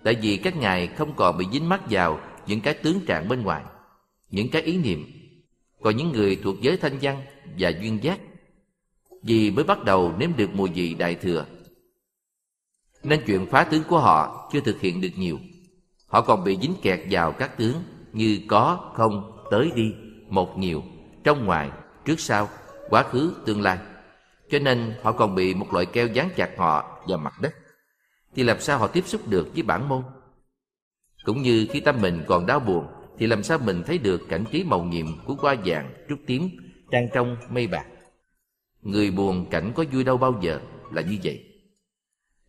tại 0.03 0.15
vì 0.21 0.37
các 0.37 0.55
ngài 0.55 0.87
không 0.87 1.13
còn 1.15 1.37
bị 1.37 1.45
dính 1.51 1.69
mắc 1.69 1.81
vào 1.89 2.19
những 2.47 2.61
cái 2.61 2.73
tướng 2.73 3.05
trạng 3.05 3.27
bên 3.27 3.41
ngoài, 3.41 3.63
những 4.29 4.49
cái 4.51 4.61
ý 4.61 4.77
niệm. 4.77 5.05
Còn 5.81 5.97
những 5.97 6.11
người 6.11 6.39
thuộc 6.43 6.61
giới 6.61 6.77
thanh 6.77 6.97
văn 7.01 7.21
và 7.59 7.69
duyên 7.69 8.03
giác 8.03 8.19
vì 9.23 9.51
mới 9.51 9.63
bắt 9.63 9.83
đầu 9.83 10.13
nếm 10.17 10.29
được 10.37 10.49
mùi 10.53 10.69
vị 10.69 10.93
đại 10.93 11.15
thừa. 11.15 11.45
Nên 13.03 13.23
chuyện 13.25 13.45
phá 13.51 13.63
tướng 13.63 13.83
của 13.83 13.99
họ 13.99 14.49
chưa 14.53 14.59
thực 14.61 14.81
hiện 14.81 15.01
được 15.01 15.09
nhiều. 15.15 15.39
Họ 16.15 16.21
còn 16.21 16.43
bị 16.43 16.57
dính 16.61 16.73
kẹt 16.81 16.99
vào 17.09 17.31
các 17.31 17.57
tướng 17.57 17.83
như 18.13 18.39
có, 18.47 18.91
không, 18.95 19.41
tới 19.51 19.71
đi, 19.75 19.95
một 20.27 20.57
nhiều, 20.57 20.83
trong 21.23 21.45
ngoài, 21.45 21.71
trước 22.05 22.19
sau, 22.19 22.49
quá 22.89 23.03
khứ, 23.03 23.33
tương 23.45 23.61
lai. 23.61 23.77
Cho 24.49 24.59
nên 24.59 24.93
họ 25.03 25.11
còn 25.11 25.35
bị 25.35 25.53
một 25.53 25.73
loại 25.73 25.85
keo 25.85 26.07
dán 26.07 26.29
chặt 26.35 26.57
họ 26.57 26.99
vào 27.07 27.17
mặt 27.17 27.33
đất 27.41 27.55
thì 28.35 28.43
làm 28.43 28.59
sao 28.59 28.79
họ 28.79 28.87
tiếp 28.87 29.03
xúc 29.07 29.21
được 29.29 29.47
với 29.53 29.63
bản 29.63 29.89
môn? 29.89 30.03
Cũng 31.23 31.41
như 31.41 31.67
khi 31.69 31.79
tâm 31.79 32.01
mình 32.01 32.23
còn 32.27 32.45
đau 32.45 32.59
buồn 32.59 32.85
thì 33.17 33.27
làm 33.27 33.43
sao 33.43 33.57
mình 33.57 33.83
thấy 33.85 33.97
được 33.97 34.21
cảnh 34.29 34.43
trí 34.51 34.63
màu 34.63 34.83
nhiệm 34.83 35.05
của 35.25 35.35
hoa 35.35 35.55
vàng, 35.65 35.93
trúc 36.09 36.19
tím, 36.27 36.49
trang 36.91 37.07
trong, 37.13 37.37
mây 37.49 37.67
bạc. 37.67 37.85
Người 38.81 39.11
buồn 39.11 39.45
cảnh 39.49 39.71
có 39.75 39.83
vui 39.91 40.03
đâu 40.03 40.17
bao 40.17 40.39
giờ 40.41 40.59
là 40.91 41.01
như 41.01 41.17
vậy. 41.23 41.43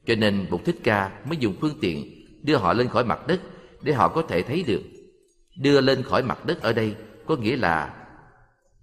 Cho 0.07 0.15
nên 0.15 0.47
Bụt 0.51 0.65
Thích 0.65 0.79
Ca 0.85 1.21
mới 1.29 1.37
dùng 1.37 1.55
phương 1.61 1.79
tiện 1.81 2.13
đưa 2.43 2.57
họ 2.57 2.73
lên 2.73 2.89
khỏi 2.89 3.05
mặt 3.05 3.27
đất 3.27 3.41
để 3.87 3.93
họ 3.93 4.09
có 4.09 4.23
thể 4.23 4.43
thấy 4.43 4.63
được. 4.63 4.83
Đưa 5.57 5.81
lên 5.81 6.03
khỏi 6.03 6.23
mặt 6.23 6.47
đất 6.47 6.63
ở 6.63 6.73
đây 6.73 6.97
có 7.27 7.37
nghĩa 7.37 7.57
là 7.57 8.07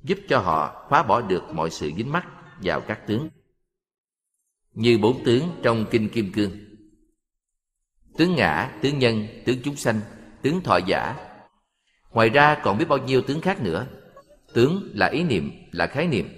giúp 0.03 0.17
cho 0.29 0.39
họ 0.39 0.87
phá 0.89 1.03
bỏ 1.03 1.21
được 1.21 1.43
mọi 1.53 1.69
sự 1.69 1.91
dính 1.97 2.11
mắc 2.11 2.27
vào 2.63 2.81
các 2.81 3.07
tướng. 3.07 3.29
Như 4.73 4.97
bốn 4.97 5.23
tướng 5.25 5.43
trong 5.63 5.85
Kinh 5.91 6.09
Kim 6.09 6.31
Cương 6.31 6.51
tướng 8.17 8.35
ngã, 8.35 8.71
tướng 8.81 8.99
nhân, 8.99 9.27
tướng 9.45 9.57
chúng 9.63 9.75
sanh, 9.75 10.01
tướng 10.41 10.61
thọ 10.61 10.77
giả. 10.77 11.15
Ngoài 12.11 12.29
ra 12.29 12.57
còn 12.63 12.77
biết 12.77 12.85
bao 12.89 12.97
nhiêu 12.97 13.21
tướng 13.21 13.41
khác 13.41 13.61
nữa. 13.61 13.87
Tướng 14.53 14.91
là 14.93 15.07
ý 15.07 15.23
niệm, 15.23 15.51
là 15.71 15.87
khái 15.87 16.07
niệm. 16.07 16.29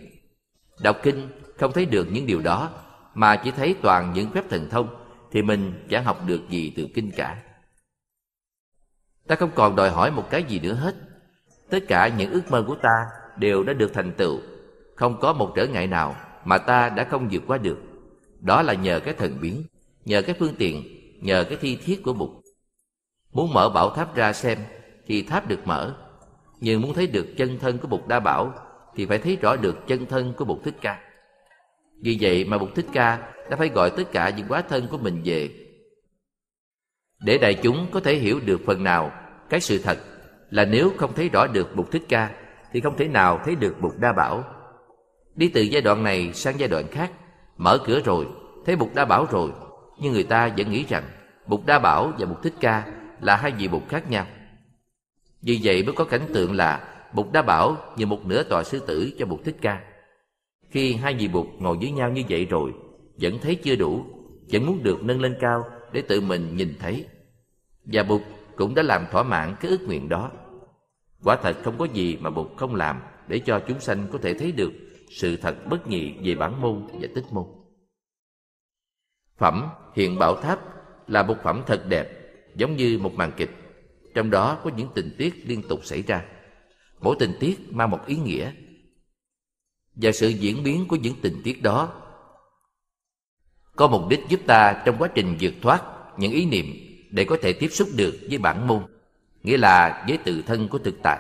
Đọc 0.82 0.98
kinh 1.04 1.28
không 1.58 1.72
thấy 1.72 1.86
được 1.86 2.08
những 2.12 2.28
điều 2.28 2.42
đó, 2.42 2.70
mà 3.14 3.42
chỉ 3.44 3.52
thấy 3.52 3.76
toàn 3.82 4.14
những 4.14 4.32
phép 4.32 4.50
thần 4.50 4.70
thông, 4.70 4.96
thì 5.32 5.42
mình 5.42 5.86
chẳng 5.90 6.04
học 6.04 6.28
được 6.28 6.42
gì 6.50 6.74
từ 6.76 6.88
kinh 6.94 7.12
cả. 7.12 7.42
Ta 9.28 9.36
không 9.36 9.52
còn 9.56 9.76
đòi 9.76 9.90
hỏi 9.90 10.12
một 10.12 10.30
cái 10.30 10.44
gì 10.44 10.60
nữa 10.60 10.74
hết. 10.74 10.96
Tất 11.70 11.80
cả 11.88 12.08
những 12.08 12.32
ước 12.32 12.52
mơ 12.52 12.64
của 12.68 12.76
ta 12.76 13.06
đều 13.38 13.64
đã 13.64 13.74
được 13.74 13.94
thành 13.94 14.12
tựu. 14.12 14.40
Không 14.96 15.20
có 15.20 15.34
một 15.34 15.54
trở 15.56 15.68
ngại 15.68 15.88
nào 15.88 16.16
mà 16.46 16.58
ta 16.58 16.90
đã 16.90 17.04
không 17.04 17.28
vượt 17.32 17.44
qua 17.48 17.58
được. 17.58 17.78
Đó 18.40 18.62
là 18.62 18.74
nhờ 18.74 19.00
cái 19.00 19.14
thần 19.14 19.38
biến, 19.42 19.64
nhờ 20.06 20.22
cái 20.22 20.36
phương 20.40 20.56
tiện 20.58 20.84
nhờ 21.22 21.46
cái 21.50 21.58
thi 21.62 21.76
thiết 21.86 22.04
của 22.04 22.14
Bụt. 22.14 22.30
Muốn 23.32 23.54
mở 23.54 23.70
bảo 23.70 23.90
tháp 23.90 24.16
ra 24.16 24.34
xem 24.34 24.58
thì 25.08 25.24
tháp 25.24 25.48
được 25.48 25.68
mở, 25.68 25.96
nhưng 26.60 26.82
muốn 26.82 26.94
thấy 26.94 27.08
được 27.08 27.28
chân 27.38 27.60
thân 27.60 27.78
của 27.78 27.88
Bụt 27.88 28.08
Đa 28.08 28.20
Bảo 28.20 28.54
thì 28.96 29.06
phải 29.06 29.18
thấy 29.18 29.36
rõ 29.42 29.56
được 29.56 29.88
chân 29.88 30.06
thân 30.06 30.34
của 30.34 30.46
Bụt 30.46 30.64
Thích 30.64 30.76
Ca. 30.82 31.00
Vì 32.02 32.18
vậy 32.22 32.46
mà 32.46 32.58
Bụt 32.58 32.76
Thích 32.76 32.86
Ca 32.94 33.34
đã 33.50 33.58
phải 33.58 33.70
gọi 33.70 33.90
tất 33.98 34.04
cả 34.12 34.30
những 34.30 34.48
quá 34.50 34.62
thân 34.62 34.88
của 34.88 34.98
mình 34.98 35.22
về. 35.26 35.50
Để 37.26 37.38
đại 37.38 37.54
chúng 37.54 37.88
có 37.92 38.00
thể 38.00 38.16
hiểu 38.16 38.40
được 38.46 38.62
phần 38.66 38.84
nào 38.84 39.12
cái 39.50 39.60
sự 39.60 39.80
thật 39.84 39.98
là 40.50 40.66
nếu 40.66 40.92
không 40.98 41.14
thấy 41.16 41.30
rõ 41.30 41.48
được 41.48 41.76
Bụt 41.76 41.92
Thích 41.92 42.04
Ca 42.10 42.32
thì 42.72 42.82
không 42.82 42.98
thể 42.98 43.08
nào 43.08 43.40
thấy 43.46 43.56
được 43.56 43.82
Bụt 43.82 43.92
Đa 44.00 44.14
Bảo. 44.14 44.44
Đi 45.36 45.48
từ 45.54 45.62
giai 45.62 45.82
đoạn 45.82 46.04
này 46.04 46.34
sang 46.34 46.60
giai 46.60 46.70
đoạn 46.70 46.88
khác, 46.92 47.12
mở 47.58 47.78
cửa 47.86 48.00
rồi, 48.06 48.28
thấy 48.66 48.76
Bụt 48.76 48.90
Đa 48.96 49.06
Bảo 49.06 49.28
rồi 49.32 49.52
nhưng 50.00 50.14
người 50.14 50.24
ta 50.24 50.54
vẫn 50.58 50.72
nghĩ 50.72 50.86
rằng 50.90 51.04
Bụt 51.48 51.62
Đa 51.66 51.80
Bảo 51.80 52.12
và 52.20 52.26
Bụt 52.26 52.44
Thích 52.44 52.54
Ca 52.60 52.86
là 53.22 53.36
hai 53.36 53.52
vị 53.52 53.68
Bụt 53.68 53.84
khác 53.90 54.12
nhau. 54.12 54.26
Vì 55.42 55.60
vậy 55.64 55.84
mới 55.84 55.94
có 55.94 56.04
cảnh 56.06 56.28
tượng 56.34 56.56
là 56.56 56.96
Bụt 57.14 57.32
Đa 57.32 57.42
Bảo 57.42 57.78
như 57.98 58.06
một 58.06 58.26
nửa 58.26 58.44
tòa 58.44 58.64
sư 58.64 58.80
tử 58.88 59.12
cho 59.20 59.26
Bụt 59.26 59.40
Thích 59.44 59.58
Ca. 59.62 59.82
Khi 60.70 60.94
hai 60.94 61.14
vị 61.14 61.28
Bụt 61.28 61.48
ngồi 61.60 61.78
với 61.78 61.92
nhau 61.92 62.10
như 62.10 62.24
vậy 62.30 62.46
rồi, 62.46 62.72
vẫn 63.22 63.40
thấy 63.42 63.56
chưa 63.56 63.76
đủ, 63.76 64.06
vẫn 64.52 64.66
muốn 64.66 64.84
được 64.84 65.04
nâng 65.04 65.22
lên 65.22 65.36
cao 65.40 65.64
để 65.92 66.02
tự 66.02 66.22
mình 66.22 66.58
nhìn 66.58 66.74
thấy. 66.80 67.06
Và 67.86 68.04
Bụt 68.04 68.22
cũng 68.56 68.76
đã 68.76 68.84
làm 68.84 69.06
thỏa 69.12 69.24
mãn 69.24 69.56
cái 69.60 69.72
ước 69.72 69.82
nguyện 69.82 70.10
đó. 70.10 70.32
Quả 71.24 71.36
thật 71.36 71.58
không 71.64 71.78
có 71.78 71.86
gì 71.86 72.18
mà 72.22 72.30
Bụt 72.30 72.48
không 72.58 72.76
làm 72.76 73.02
để 73.28 73.40
cho 73.40 73.62
chúng 73.68 73.80
sanh 73.80 74.08
có 74.12 74.20
thể 74.22 74.34
thấy 74.34 74.52
được 74.52 74.72
sự 75.10 75.38
thật 75.38 75.56
bất 75.70 75.88
nhị 75.88 76.14
về 76.24 76.36
bản 76.36 76.62
môn 76.62 76.88
và 76.88 77.08
tích 77.16 77.26
môn. 77.32 77.46
Phẩm 79.38 79.70
Hiện 79.96 80.20
Bảo 80.20 80.42
Tháp 80.42 80.60
là 81.08 81.24
một 81.24 81.36
phẩm 81.44 81.64
thật 81.68 81.86
đẹp, 81.90 82.08
giống 82.56 82.76
như 82.76 83.00
một 83.02 83.14
màn 83.14 83.32
kịch. 83.38 83.52
Trong 84.14 84.30
đó 84.30 84.60
có 84.64 84.72
những 84.78 84.88
tình 84.96 85.16
tiết 85.18 85.44
liên 85.46 85.62
tục 85.70 85.86
xảy 85.86 86.02
ra. 86.02 86.26
Mỗi 87.00 87.16
tình 87.20 87.34
tiết 87.40 87.60
mang 87.70 87.90
một 87.90 88.06
ý 88.06 88.16
nghĩa. 88.16 88.52
Và 89.96 90.12
sự 90.12 90.28
diễn 90.28 90.64
biến 90.64 90.86
của 90.88 90.96
những 90.96 91.16
tình 91.22 91.42
tiết 91.44 91.64
đó 91.64 92.02
có 93.76 93.88
mục 93.88 94.02
đích 94.10 94.20
giúp 94.30 94.40
ta 94.48 94.84
trong 94.86 94.98
quá 94.98 95.10
trình 95.16 95.38
vượt 95.40 95.54
thoát 95.62 95.82
những 96.18 96.32
ý 96.32 96.46
niệm 96.46 96.66
để 97.16 97.26
có 97.26 97.38
thể 97.42 97.54
tiếp 97.54 97.70
xúc 97.72 97.90
được 97.96 98.16
với 98.30 98.38
bản 98.38 98.68
môn, 98.68 98.84
nghĩa 99.44 99.58
là 99.58 100.06
với 100.08 100.18
tự 100.18 100.42
thân 100.48 100.68
của 100.68 100.78
thực 100.78 100.96
tại. 101.04 101.20